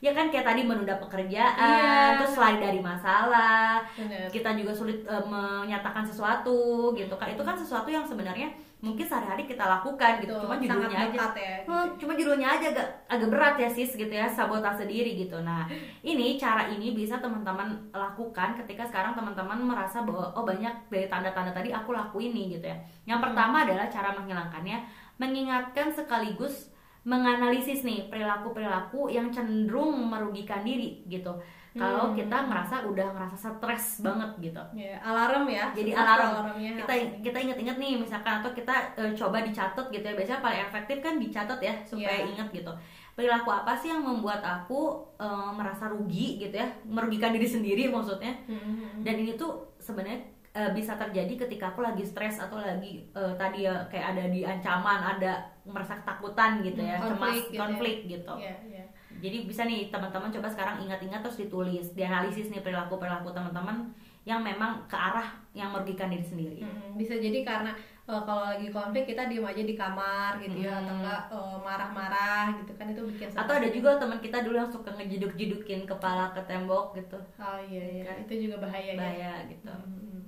ya 0.00 0.16
kan 0.16 0.32
kayak 0.32 0.48
tadi 0.48 0.64
menunda 0.64 0.96
pekerjaan 0.96 1.60
iya. 1.60 2.16
terus 2.16 2.40
lari 2.40 2.56
dari 2.56 2.80
masalah 2.80 3.84
Bener. 3.92 4.32
kita 4.32 4.56
juga 4.56 4.72
sulit 4.72 5.04
uh, 5.04 5.20
menyatakan 5.20 6.00
sesuatu 6.00 6.96
gitu 6.96 7.12
kan 7.20 7.28
itu 7.28 7.44
kan 7.44 7.52
sesuatu 7.52 7.92
yang 7.92 8.08
sebenarnya 8.08 8.48
mungkin 8.80 9.04
sehari-hari 9.04 9.44
kita 9.44 9.60
lakukan 9.60 10.24
gitu. 10.24 10.32
Tuh, 10.32 10.48
cuma 10.48 10.56
judulnya 10.56 10.88
aja. 10.96 11.04
ya, 11.04 11.12
gitu. 11.12 11.68
hmm, 11.68 11.86
cuma 12.00 12.12
judulnya 12.16 12.48
aja 12.48 12.66
agak 12.72 12.88
agak 13.12 13.28
berat 13.28 13.54
ya 13.60 13.68
sis 13.68 13.92
gitu 13.92 14.08
ya 14.08 14.24
sabotase 14.24 14.88
diri 14.88 15.20
gitu. 15.20 15.36
Nah 15.44 15.68
ini 16.00 16.40
cara 16.40 16.64
ini 16.72 16.96
bisa 16.96 17.20
teman-teman 17.20 17.92
lakukan 17.92 18.56
ketika 18.64 18.88
sekarang 18.88 19.12
teman-teman 19.12 19.60
merasa 19.60 20.00
bahwa 20.00 20.32
oh 20.32 20.44
banyak 20.48 20.72
dari 20.88 21.06
tanda-tanda 21.12 21.52
tadi 21.52 21.70
aku 21.76 21.92
lakuin 21.92 22.32
nih 22.32 22.56
gitu 22.56 22.66
ya. 22.72 22.76
Yang 23.04 23.20
pertama 23.28 23.56
hmm. 23.60 23.64
adalah 23.68 23.86
cara 23.92 24.10
menghilangkannya 24.16 24.78
mengingatkan 25.20 25.92
sekaligus 25.92 26.72
menganalisis 27.04 27.80
nih 27.80 28.12
perilaku-perilaku 28.12 29.08
yang 29.08 29.32
cenderung 29.32 30.08
merugikan 30.08 30.60
diri 30.60 31.04
gitu 31.08 31.32
kalau 31.70 32.10
hmm. 32.10 32.18
kita 32.18 32.38
merasa 32.50 32.82
udah 32.82 33.14
ngerasa 33.14 33.36
stres 33.38 34.02
banget 34.02 34.30
gitu. 34.50 34.62
Ya, 34.74 34.98
alarm 35.06 35.46
ya. 35.46 35.70
Jadi 35.70 35.94
alarm. 35.94 36.50
Alarmnya 36.50 36.82
kita 36.82 36.92
kita 37.22 37.38
inget-inget 37.38 37.76
nih 37.78 37.94
misalkan 38.02 38.42
atau 38.42 38.50
kita 38.50 38.74
uh, 38.98 39.12
coba 39.14 39.46
dicatat 39.46 39.86
gitu 39.94 40.02
ya. 40.02 40.14
Biasanya 40.18 40.40
paling 40.42 40.62
efektif 40.66 40.98
kan 40.98 41.14
dicatat 41.22 41.60
ya 41.62 41.74
supaya 41.86 42.26
yeah. 42.26 42.30
inget 42.34 42.48
gitu. 42.50 42.72
Perilaku 43.14 43.54
apa 43.54 43.78
sih 43.78 43.94
yang 43.94 44.02
membuat 44.02 44.42
aku 44.42 44.98
uh, 45.22 45.54
merasa 45.54 45.86
rugi 45.86 46.42
gitu 46.42 46.58
ya, 46.58 46.66
merugikan 46.82 47.30
diri 47.30 47.46
sendiri 47.46 47.86
maksudnya. 47.86 48.34
Hmm. 48.50 49.06
Dan 49.06 49.22
ini 49.22 49.38
tuh 49.38 49.70
sebenarnya 49.78 50.26
uh, 50.58 50.74
bisa 50.74 50.98
terjadi 50.98 51.46
ketika 51.46 51.70
aku 51.70 51.86
lagi 51.86 52.02
stres 52.02 52.42
atau 52.42 52.58
lagi 52.58 53.06
uh, 53.14 53.30
tadi 53.38 53.70
ya 53.70 53.86
kayak 53.86 54.18
ada 54.18 54.24
di 54.26 54.42
ancaman, 54.42 54.98
ada 55.18 55.46
merasa 55.62 56.02
ketakutan 56.02 56.66
gitu 56.66 56.82
ya, 56.82 56.98
konflik 56.98 57.14
cemas, 57.14 57.46
gitu 57.46 57.54
ya. 57.54 57.60
konflik 57.62 57.96
ya. 58.02 58.10
gitu. 58.18 58.34
Yeah, 58.42 58.58
yeah 58.66 58.79
jadi 59.20 59.44
bisa 59.44 59.62
nih 59.68 59.92
teman-teman 59.92 60.32
coba 60.32 60.48
sekarang 60.48 60.76
ingat-ingat 60.82 61.20
terus 61.20 61.38
ditulis 61.38 61.92
dianalisis 61.92 62.48
nih 62.48 62.64
perilaku 62.64 62.96
perilaku 62.96 63.30
teman-teman 63.30 63.92
yang 64.28 64.44
memang 64.44 64.84
ke 64.84 64.96
arah 64.96 65.32
yang 65.56 65.72
merugikan 65.72 66.12
diri 66.12 66.24
sendiri 66.24 66.60
hmm, 66.60 66.96
bisa 67.00 67.16
jadi 67.16 67.40
karena 67.40 67.72
uh, 68.04 68.20
kalau 68.26 68.44
lagi 68.44 68.68
konflik 68.68 69.08
kita 69.08 69.30
diem 69.32 69.46
aja 69.46 69.62
di 69.64 69.74
kamar 69.78 70.36
gitu 70.44 70.60
ya 70.60 70.76
atau 70.82 70.94
enggak 71.00 71.22
uh, 71.32 71.56
marah-marah 71.56 72.52
gitu 72.60 72.72
kan 72.76 72.92
itu 72.92 73.00
bikin 73.08 73.32
atau 73.32 73.54
ada 73.56 73.68
juga 73.72 73.96
teman 73.96 74.20
kita 74.20 74.44
dulu 74.44 74.56
yang 74.60 74.70
suka 74.70 74.92
ngejeduk-jedukin 74.92 75.88
kepala 75.88 76.36
ke 76.36 76.40
tembok 76.44 76.92
gitu 77.00 77.16
oh 77.40 77.58
iya 77.64 77.84
iya 77.96 78.02
kan? 78.12 78.16
itu 78.28 78.48
juga 78.48 78.68
bahaya 78.68 78.92
bahaya 78.98 79.32
ya? 79.40 79.48
gitu 79.48 79.72
hmm. 79.72 80.20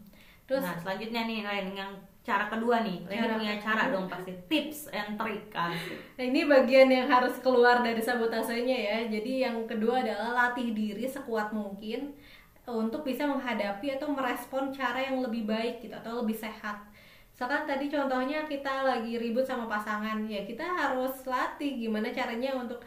Terus 0.53 0.69
nah. 0.69 0.77
selanjutnya 0.77 1.25
nih 1.25 1.41
lain 1.41 1.69
yang 1.73 1.93
cara 2.23 2.47
kedua 2.47 2.87
nih. 2.87 3.03
Leni 3.09 3.27
punya 3.35 3.57
cara 3.59 3.91
dong 3.91 4.07
pasti. 4.07 4.37
Tips 4.47 4.93
and 4.95 5.19
trick 5.19 5.51
kan? 5.51 5.73
Nah, 6.21 6.25
ini 6.25 6.47
bagian 6.47 6.93
yang 6.93 7.11
harus 7.11 7.41
keluar 7.43 7.83
dari 7.83 7.99
sabotasenya 7.99 8.79
ya. 8.79 8.99
Jadi 9.11 9.43
yang 9.43 9.67
kedua 9.67 10.05
adalah 10.07 10.31
latih 10.31 10.71
diri 10.71 11.09
sekuat 11.09 11.51
mungkin 11.51 12.15
untuk 12.63 13.03
bisa 13.03 13.27
menghadapi 13.27 13.99
atau 13.99 14.15
merespon 14.15 14.71
cara 14.71 15.03
yang 15.03 15.19
lebih 15.19 15.51
baik 15.51 15.83
gitu 15.83 15.95
atau 15.99 16.23
lebih 16.23 16.39
sehat. 16.39 16.79
Misalkan 17.35 17.67
tadi 17.67 17.91
contohnya 17.91 18.47
kita 18.47 18.87
lagi 18.87 19.19
ribut 19.19 19.43
sama 19.43 19.67
pasangan 19.67 20.23
ya 20.31 20.47
kita 20.47 20.63
harus 20.63 21.27
latih 21.27 21.81
gimana 21.81 22.15
caranya 22.15 22.55
untuk 22.55 22.79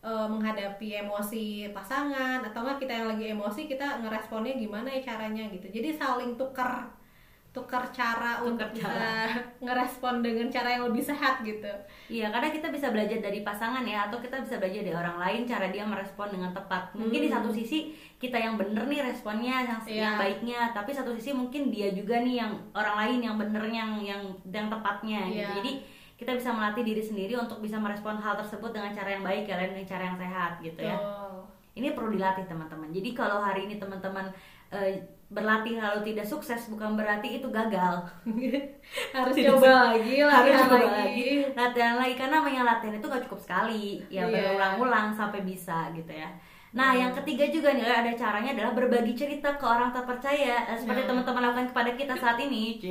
uh, 0.00 0.24
menghadapi 0.24 1.04
emosi 1.04 1.76
pasangan. 1.76 2.40
Atau 2.40 2.64
enggak 2.64 2.88
kita 2.88 3.04
yang 3.04 3.08
lagi 3.12 3.36
emosi 3.36 3.68
kita 3.68 4.00
ngeresponnya 4.00 4.56
gimana 4.56 4.88
ya 4.88 5.12
caranya 5.12 5.44
gitu. 5.52 5.68
Jadi 5.68 5.92
saling 5.92 6.40
tukar 6.40 6.88
tukar 7.48 7.88
cara 7.90 8.44
tukar 8.44 8.48
untuk 8.52 8.70
cara. 8.76 9.32
ngerespon 9.64 10.20
dengan 10.20 10.46
cara 10.52 10.78
yang 10.78 10.84
lebih 10.92 11.00
sehat 11.00 11.40
gitu. 11.42 11.72
Iya, 12.12 12.28
karena 12.28 12.52
kita 12.52 12.68
bisa 12.68 12.92
belajar 12.92 13.18
dari 13.18 13.40
pasangan 13.40 13.82
ya 13.88 14.06
atau 14.06 14.20
kita 14.20 14.38
bisa 14.44 14.60
belajar 14.60 14.84
dari 14.84 14.94
orang 14.94 15.16
lain 15.16 15.40
cara 15.48 15.66
dia 15.72 15.82
merespon 15.82 16.28
dengan 16.28 16.52
tepat. 16.52 16.92
Mungkin 16.92 17.18
hmm. 17.24 17.26
di 17.26 17.30
satu 17.32 17.50
sisi 17.50 17.78
kita 18.20 18.36
yang 18.36 18.60
bener 18.60 18.84
nih 18.84 19.00
responnya 19.00 19.64
yang, 19.64 19.80
yeah. 19.88 19.96
yang 19.96 20.14
baiknya, 20.20 20.60
tapi 20.76 20.92
satu 20.92 21.10
sisi 21.16 21.32
mungkin 21.32 21.72
dia 21.72 21.90
juga 21.90 22.20
nih 22.20 22.44
yang 22.44 22.52
orang 22.76 22.96
lain 23.06 23.18
yang 23.24 23.36
bener 23.40 23.64
yang 23.68 23.90
yang 24.04 24.22
yang 24.46 24.68
tepatnya 24.68 25.20
yeah. 25.26 25.32
gitu. 25.32 25.40
Iya. 25.40 25.56
Jadi 25.58 25.72
kita 26.18 26.34
bisa 26.34 26.50
melatih 26.50 26.82
diri 26.82 27.02
sendiri 27.02 27.38
untuk 27.38 27.62
bisa 27.62 27.78
merespon 27.78 28.18
hal 28.18 28.34
tersebut 28.34 28.74
dengan 28.74 28.90
cara 28.90 29.14
yang 29.14 29.22
baik 29.22 29.46
ya 29.46 29.54
dengan 29.54 29.86
cara 29.86 30.02
yang 30.02 30.18
sehat 30.18 30.52
gitu 30.58 30.82
ya. 30.82 30.98
Oh. 30.98 31.46
Ini 31.78 31.94
perlu 31.94 32.10
dilatih 32.18 32.42
teman-teman. 32.50 32.90
Jadi 32.90 33.14
kalau 33.14 33.38
hari 33.38 33.70
ini 33.70 33.78
teman-teman 33.78 34.26
uh, 34.72 34.90
berlatih 35.28 35.76
lalu 35.76 36.12
tidak 36.12 36.24
sukses 36.24 36.72
bukan 36.72 36.96
berarti 36.96 37.36
itu 37.36 37.48
gagal 37.52 38.00
harus 39.16 39.34
tidak 39.36 39.60
coba 39.60 39.92
lagi 39.92 40.24
harus 40.24 40.52
coba 40.64 40.76
lagi. 40.80 40.88
lagi 40.88 41.28
latihan 41.52 41.94
lagi 42.00 42.14
karena 42.16 42.34
namanya 42.40 42.62
latihan 42.64 42.96
itu 42.96 43.06
gak 43.12 43.24
cukup 43.28 43.40
sekali 43.44 43.84
ya 44.08 44.24
yeah. 44.24 44.56
berulang-ulang 44.56 45.12
sampai 45.12 45.44
bisa 45.44 45.92
gitu 45.92 46.12
ya 46.16 46.32
Nah, 46.68 46.92
hmm. 46.92 47.00
yang 47.00 47.12
ketiga 47.16 47.48
juga 47.48 47.72
nih 47.72 47.88
ada 47.88 48.12
caranya 48.12 48.52
adalah 48.52 48.76
berbagi 48.76 49.16
cerita 49.16 49.56
ke 49.56 49.64
orang 49.64 49.88
terpercaya 49.88 50.68
eh, 50.68 50.76
seperti 50.76 51.00
hmm. 51.00 51.08
teman-teman 51.08 51.42
lakukan 51.48 51.68
kepada 51.72 51.90
kita 51.96 52.12
saat 52.12 52.36
ini. 52.44 52.76
C, 52.76 52.86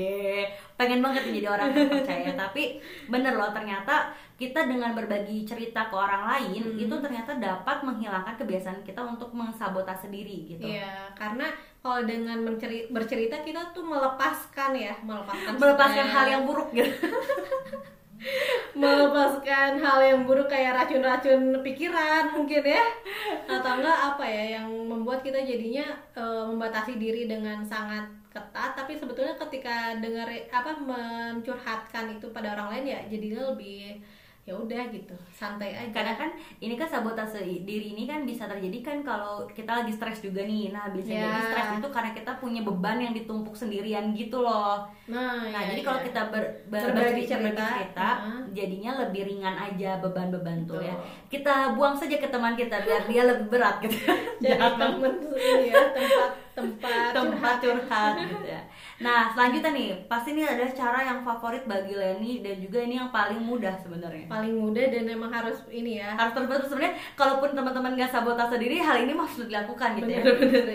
pengen 0.73 1.05
banget 1.05 1.29
jadi 1.29 1.53
orang 1.53 1.69
terpercaya, 1.77 2.33
tapi 2.49 2.81
bener 3.05 3.37
loh 3.37 3.53
ternyata 3.53 4.09
kita 4.37 4.69
dengan 4.69 4.93
berbagi 4.93 5.49
cerita 5.49 5.89
ke 5.89 5.95
orang 5.97 6.29
lain 6.29 6.61
hmm. 6.61 6.77
itu 6.77 6.95
ternyata 7.01 7.33
dapat 7.41 7.81
menghilangkan 7.81 8.37
kebiasaan 8.37 8.85
kita 8.85 9.01
untuk 9.01 9.33
mensabotase 9.33 10.05
sendiri 10.05 10.45
gitu. 10.45 10.61
Iya, 10.61 11.09
karena 11.17 11.49
kalau 11.81 12.05
dengan 12.05 12.45
bercerita 12.93 13.41
kita 13.41 13.73
tuh 13.73 13.81
melepaskan 13.81 14.77
ya, 14.77 14.93
melepaskan 15.01 15.57
melepaskan 15.57 16.07
hal 16.13 16.25
yang 16.29 16.43
buruk 16.45 16.69
gitu. 16.69 16.93
melepaskan 18.77 19.81
hal 19.81 19.99
yang 20.01 20.21
buruk 20.25 20.49
kayak 20.49 20.73
racun-racun 20.73 21.61
pikiran 21.65 22.33
mungkin 22.33 22.65
ya 22.65 22.85
atau 23.45 23.77
enggak 23.77 23.99
apa 24.13 24.25
ya 24.25 24.61
yang 24.61 24.67
membuat 24.69 25.21
kita 25.21 25.37
jadinya 25.41 25.85
e, 26.17 26.21
membatasi 26.21 26.97
diri 26.97 27.29
dengan 27.29 27.61
sangat 27.65 28.05
ketat 28.29 28.77
tapi 28.77 28.97
sebetulnya 28.97 29.33
ketika 29.37 29.97
dengar 29.97 30.29
apa 30.29 30.71
mencurhatkan 30.77 32.17
itu 32.17 32.29
pada 32.29 32.53
orang 32.57 32.77
lain 32.77 32.85
ya 32.97 32.99
jadinya 33.09 33.53
lebih 33.53 34.01
ya 34.47 34.55
udah 34.55 34.87
gitu 34.95 35.11
santai 35.35 35.75
aja. 35.75 35.91
Karena 35.91 36.15
kan 36.15 36.31
ini 36.63 36.79
kan 36.79 36.87
sabotase 36.87 37.43
diri 37.43 37.91
ini 37.91 38.07
kan 38.07 38.23
bisa 38.23 38.47
terjadi 38.47 38.79
kan 38.79 38.97
kalau 39.03 39.43
kita 39.51 39.83
lagi 39.83 39.91
stres 39.91 40.23
juga 40.23 40.47
nih. 40.47 40.71
Nah 40.71 40.87
bisa 40.95 41.11
yeah. 41.11 41.27
jadi 41.27 41.39
stres 41.51 41.69
itu 41.83 41.87
karena 41.91 42.11
kita 42.15 42.31
punya 42.39 42.63
beban 42.63 42.95
yang 43.03 43.11
ditumpuk 43.11 43.51
sendirian 43.51 44.15
gitu 44.15 44.39
loh. 44.39 44.87
Nah, 45.11 45.51
nah 45.51 45.61
ya, 45.67 45.75
jadi 45.75 45.81
ya. 45.83 45.87
kalau 45.91 45.99
kita 45.99 46.21
ber, 46.31 46.43
ber, 46.71 46.79
berbagi 46.79 47.27
cerita, 47.27 47.59
cerita 47.59 48.09
uh-huh. 48.23 48.43
jadinya 48.55 48.91
lebih 49.03 49.21
ringan 49.27 49.55
aja 49.59 49.99
beban-beban 49.99 50.63
tuh 50.63 50.79
ya. 50.79 50.95
Kita 51.27 51.75
buang 51.75 51.99
saja 51.99 52.15
ke 52.15 52.31
teman 52.31 52.55
kita 52.55 52.87
biar 52.87 53.03
dia 53.03 53.27
lebih 53.27 53.51
berat 53.51 53.83
gitu. 53.83 53.99
Jadi 54.43 54.63
temen 54.79 55.13
ini 55.27 55.75
ya 55.75 55.91
tempat 55.91 56.46
tempat 56.57 57.13
tempat 57.13 57.55
curhat 57.61 58.13
gitu 58.17 58.45
ya. 58.49 58.61
Nah 58.97 59.29
selanjutnya 59.29 59.71
nih, 59.77 59.89
pasti 60.09 60.33
ini 60.33 60.41
adalah 60.41 60.73
cara 60.73 60.99
yang 61.05 61.19
favorit 61.21 61.63
bagi 61.69 61.93
Leni 61.93 62.41
dan 62.41 62.57
juga 62.57 62.81
ini 62.81 62.97
yang 62.97 63.13
paling 63.13 63.37
mudah 63.37 63.77
sebenarnya. 63.77 64.25
paling 64.25 64.57
mudah 64.57 64.85
dan 64.89 65.05
emang 65.05 65.29
harus 65.29 65.61
ini 65.69 66.01
ya 66.01 66.17
Harus 66.17 66.33
terbentuk 66.33 66.65
sebenarnya, 66.65 66.97
kalaupun 67.13 67.53
teman-teman 67.53 67.93
nggak 67.93 68.09
sabotase 68.09 68.57
diri, 68.57 68.81
hal 68.81 68.97
ini 68.97 69.13
harus 69.13 69.37
dilakukan 69.45 69.89
gitu 70.01 70.09
ya. 70.09 70.21
bener-bener 70.25 70.65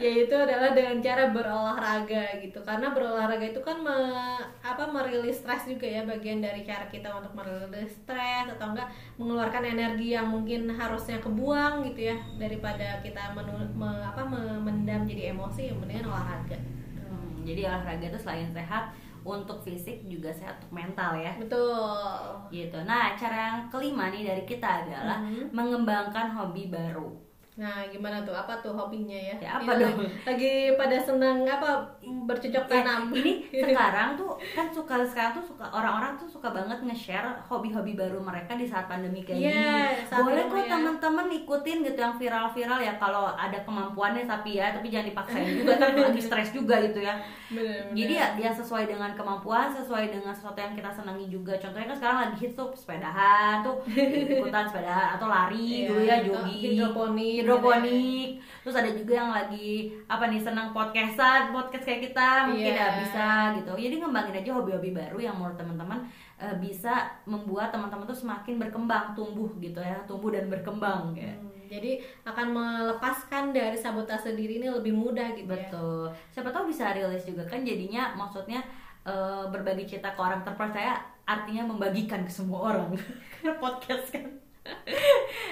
yaitu 0.00 0.32
adalah 0.32 0.72
dengan 0.72 0.96
cara 1.04 1.28
berolahraga 1.28 2.40
gitu 2.40 2.58
karena 2.64 2.88
berolahraga 2.96 3.44
itu 3.52 3.60
kan 3.60 3.76
me- 3.84 4.40
apa 4.64 4.84
merilis 4.88 5.44
stres 5.44 5.68
juga 5.68 5.84
ya 5.84 6.02
bagian 6.08 6.40
dari 6.40 6.64
cara 6.64 6.88
kita 6.88 7.12
untuk 7.12 7.36
merilis 7.36 7.92
stres 7.92 8.48
atau 8.48 8.72
enggak 8.72 8.88
mengeluarkan 9.20 9.64
energi 9.66 10.16
yang 10.16 10.28
mungkin 10.32 10.72
harusnya 10.72 11.20
kebuang 11.20 11.84
gitu 11.92 12.08
ya 12.12 12.16
daripada 12.40 13.04
kita 13.04 13.36
menu- 13.36 13.72
me- 13.76 14.00
apa 14.00 14.22
memendam 14.24 15.04
jadi 15.10 15.22
emosi 15.30 15.70
yang 15.70 15.78
mendingan 15.78 16.08
olahraga 16.08 16.58
Hmm, 17.00 17.42
jadi 17.42 17.66
olahraga 17.66 18.06
itu 18.06 18.18
selain 18.18 18.46
sehat 18.54 18.94
untuk 19.20 19.60
fisik 19.60 20.00
juga 20.06 20.32
sehat 20.32 20.56
untuk 20.62 20.72
mental 20.72 21.12
ya. 21.12 21.34
betul 21.36 22.40
Gitu. 22.48 22.78
Nah 22.86 23.12
cara 23.14 23.36
yang 23.36 23.58
kelima 23.68 24.08
nih 24.08 24.24
dari 24.24 24.42
kita 24.44 24.86
adalah 24.86 25.20
Mhm. 25.20 25.52
mengembangkan 25.52 26.32
hobi 26.32 26.72
baru. 26.72 27.10
Nah 27.60 27.84
gimana 27.84 28.24
tuh 28.24 28.32
apa 28.32 28.56
tuh 28.58 28.72
hobinya 28.72 29.12
ya, 29.12 29.36
Ya, 29.36 29.50
apa 29.54 29.68
Ini 29.70 29.80
dong? 29.84 29.96
lagi, 30.00 30.08
lagi 30.24 30.52
pada 30.74 30.96
senang 30.98 31.44
apa 31.44 31.84
bercocok 32.00 32.64
Ya, 32.64 32.70
tanam 32.72 33.12
ini 33.12 33.32
sekarang 33.68 34.16
tuh 34.16 34.32
kan 34.50 34.66
suka 34.66 34.96
sekarang 35.02 35.32
tuh 35.34 35.44
suka 35.44 35.68
orang-orang 35.68 36.16
tuh 36.16 36.24
suka 36.26 36.48
banget 36.48 36.80
nge-share 36.80 37.28
hobi-hobi 37.44 37.92
baru 37.92 38.16
mereka 38.18 38.56
di 38.56 38.64
saat 38.64 38.86
pandemi 38.86 39.20
kayak 39.20 39.36
Iya, 39.36 39.52
gini. 39.92 40.16
Boleh 40.16 40.44
kok 40.46 40.56
ya. 40.58 40.72
teman-teman 40.72 41.26
ikutin 41.34 41.78
gitu 41.82 41.98
yang 41.98 42.14
viral-viral 42.14 42.80
ya 42.80 42.96
kalau 42.96 43.28
ada 43.30 43.58
kemampuannya 43.60 44.24
tapi 44.24 44.56
ya 44.56 44.72
tapi 44.72 44.88
jangan 44.88 45.06
dipaksain 45.08 45.52
juga 45.60 45.72
kan 45.76 45.92
lagi 45.92 46.20
stres 46.22 46.50
juga 46.50 46.80
gitu 46.80 46.98
ya. 46.98 47.20
Bener-bener. 47.48 47.92
Jadi 47.92 48.12
ya 48.14 48.26
dia 48.34 48.50
sesuai 48.50 48.84
dengan 48.86 49.12
kemampuan, 49.12 49.68
sesuai 49.68 50.08
dengan 50.08 50.32
sesuatu 50.32 50.56
yang 50.56 50.72
kita 50.72 50.88
senangi 50.88 51.28
juga. 51.28 51.52
Contohnya 51.54 51.86
kan 51.86 51.96
sekarang 51.98 52.18
lagi 52.24 52.36
hits 52.40 52.56
tuh 52.56 52.72
sepedahan 52.72 53.60
tuh 53.60 53.76
ikutan 54.32 54.64
sepedahan 54.64 55.18
atau 55.18 55.28
lari 55.28 55.58
Iya, 55.60 55.86
dulu 55.86 56.00
ya 56.00 56.14
atau 56.16 56.26
jogging, 56.30 56.60
hidroponik, 56.64 57.34
hidroponik. 57.50 58.28
Terus 58.62 58.76
ada 58.76 58.90
juga 58.90 59.12
yang 59.16 59.30
lagi 59.30 59.70
apa 60.06 60.24
nih 60.26 60.38
senang 60.38 60.70
podcastan, 60.70 61.50
podcast 61.50 61.82
kayak 61.82 62.06
kita 62.06 62.28
mungkin 62.46 62.72
Iya. 62.72 62.78
ya 62.78 62.88
bisa 63.02 63.26
gitu. 63.58 63.72
Jadi 63.74 63.94
ngembangin 63.98 64.36
aja 64.38 64.50
hobi-hobi 64.54 64.90
baru 64.92 65.18
yang 65.18 65.34
menurut 65.34 65.58
teman-teman 65.58 65.98
eh, 66.36 66.56
bisa 66.56 66.94
membuat 67.24 67.68
teman-teman 67.68 68.06
tuh 68.06 68.16
semakin 68.16 68.56
berkembang, 68.56 69.12
tumbuh 69.12 69.52
gitu 69.58 69.76
ya, 69.76 70.00
tumbuh 70.08 70.32
dan 70.32 70.48
berkembang 70.48 71.12
kayak. 71.12 71.36
Hmm, 71.36 71.68
jadi 71.68 72.00
akan 72.24 72.46
melepaskan 72.50 73.52
dari 73.52 73.76
sabotase 73.76 74.32
diri 74.32 74.56
ini 74.56 74.72
lebih 74.72 74.96
mudah 74.96 75.36
gitu 75.36 75.44
ya. 75.46 75.68
Betul. 75.68 76.08
Siapa 76.32 76.48
tahu 76.48 76.72
bisa 76.72 76.96
rilis 76.96 77.28
juga 77.28 77.44
kan 77.44 77.60
jadinya 77.60 78.16
maksudnya 78.16 78.64
eh, 79.04 79.44
berbagi 79.48 79.84
cerita 79.84 80.12
ke 80.12 80.20
orang 80.20 80.40
terpercaya 80.40 80.96
artinya 81.24 81.68
membagikan 81.68 82.24
ke 82.24 82.32
semua 82.32 82.72
orang. 82.72 82.88
Karena 83.36 83.54
podcast 83.56 84.08
kan. 84.08 84.39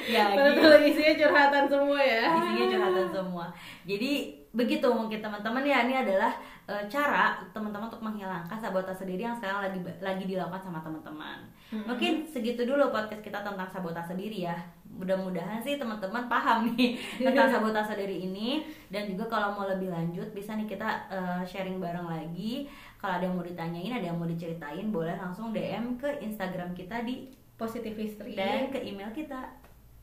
Ya 0.09 0.33
Padahal 0.33 0.55
gitu. 0.57 0.65
tuh 0.65 0.81
isinya 0.89 1.15
curhatan 1.21 1.65
semua 1.69 2.01
ya. 2.01 2.23
Isinya 2.41 2.67
curhatan 2.73 3.09
semua. 3.13 3.47
Jadi 3.85 4.13
begitu 4.49 4.89
mungkin 4.89 5.21
teman-teman 5.21 5.61
ya 5.61 5.85
ini 5.85 5.95
adalah 5.95 6.33
eh, 6.65 6.83
cara 6.89 7.37
teman-teman 7.53 7.87
untuk 7.93 8.01
menghilangkan 8.01 8.57
sabotase 8.57 9.05
diri 9.05 9.23
yang 9.29 9.37
sekarang 9.37 9.61
lagi 9.69 9.79
lagi 10.01 10.25
dilakukan 10.25 10.63
sama 10.65 10.81
teman-teman. 10.81 11.39
Mungkin 11.69 12.25
segitu 12.25 12.65
dulu 12.65 12.89
podcast 12.89 13.21
kita 13.21 13.45
tentang 13.45 13.69
sabotase 13.69 14.17
diri 14.17 14.49
ya. 14.49 14.57
Mudah-mudahan 14.89 15.61
sih 15.61 15.77
teman-teman 15.77 16.27
paham 16.27 16.73
nih 16.75 16.97
tentang 17.29 17.53
sabotase 17.53 17.95
diri 17.95 18.25
ini 18.25 18.65
dan 18.89 19.05
juga 19.05 19.29
kalau 19.29 19.55
mau 19.55 19.69
lebih 19.69 19.93
lanjut 19.93 20.33
bisa 20.33 20.57
nih 20.57 20.65
kita 20.65 20.89
eh, 21.13 21.43
sharing 21.45 21.77
bareng 21.77 22.09
lagi. 22.09 22.67
Kalau 22.99 23.15
ada 23.15 23.31
yang 23.31 23.39
mau 23.39 23.47
ditanyain, 23.47 23.95
ada 23.95 24.11
yang 24.11 24.19
mau 24.19 24.27
diceritain, 24.27 24.91
boleh 24.91 25.15
langsung 25.15 25.55
DM 25.55 25.95
ke 26.03 26.19
Instagram 26.19 26.75
kita 26.75 27.07
di 27.07 27.31
Positivistry 27.59 28.33
dan 28.33 28.71
ke 28.71 28.79
email 28.81 29.11
kita. 29.11 29.43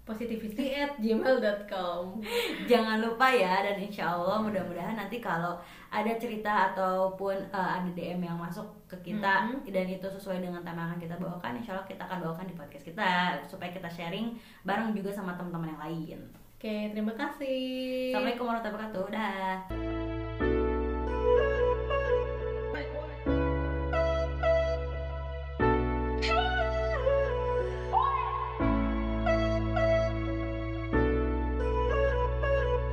positivity 0.06 0.70
at 0.78 0.94
gmail.com 1.02 2.22
Jangan 2.70 3.02
lupa 3.02 3.26
ya 3.26 3.66
dan 3.66 3.82
insya 3.82 4.14
Allah 4.14 4.38
mudah-mudahan 4.38 4.94
nanti 4.94 5.18
kalau 5.18 5.58
ada 5.90 6.14
cerita 6.14 6.70
ataupun 6.70 7.34
eh, 7.34 7.70
ada 7.82 7.90
DM 7.90 8.22
yang 8.22 8.38
masuk 8.38 8.70
ke 8.86 8.94
kita 9.02 9.50
Mhm. 9.50 9.66
dan 9.66 9.86
itu 9.90 10.06
sesuai 10.06 10.46
dengan 10.46 10.62
tema 10.62 10.86
yang 10.86 10.94
akan 10.94 11.02
kita 11.02 11.18
bawakan, 11.18 11.58
insya 11.58 11.74
Allah 11.74 11.90
kita 11.90 12.06
akan 12.06 12.22
bawakan 12.22 12.46
di 12.46 12.54
podcast 12.54 12.86
kita 12.86 13.10
supaya 13.50 13.74
kita 13.74 13.90
sharing 13.90 14.38
bareng 14.62 14.94
juga 14.94 15.10
sama 15.10 15.34
teman-teman 15.34 15.74
yang 15.74 15.82
lain. 15.82 16.20
Oke, 16.54 16.94
terima 16.94 17.18
kasih. 17.18 18.14
Assalamualaikum 18.14 18.46
warahmatullahi 18.46 18.94
wabarakatuh. 18.94 19.06
Dah. 19.10 20.65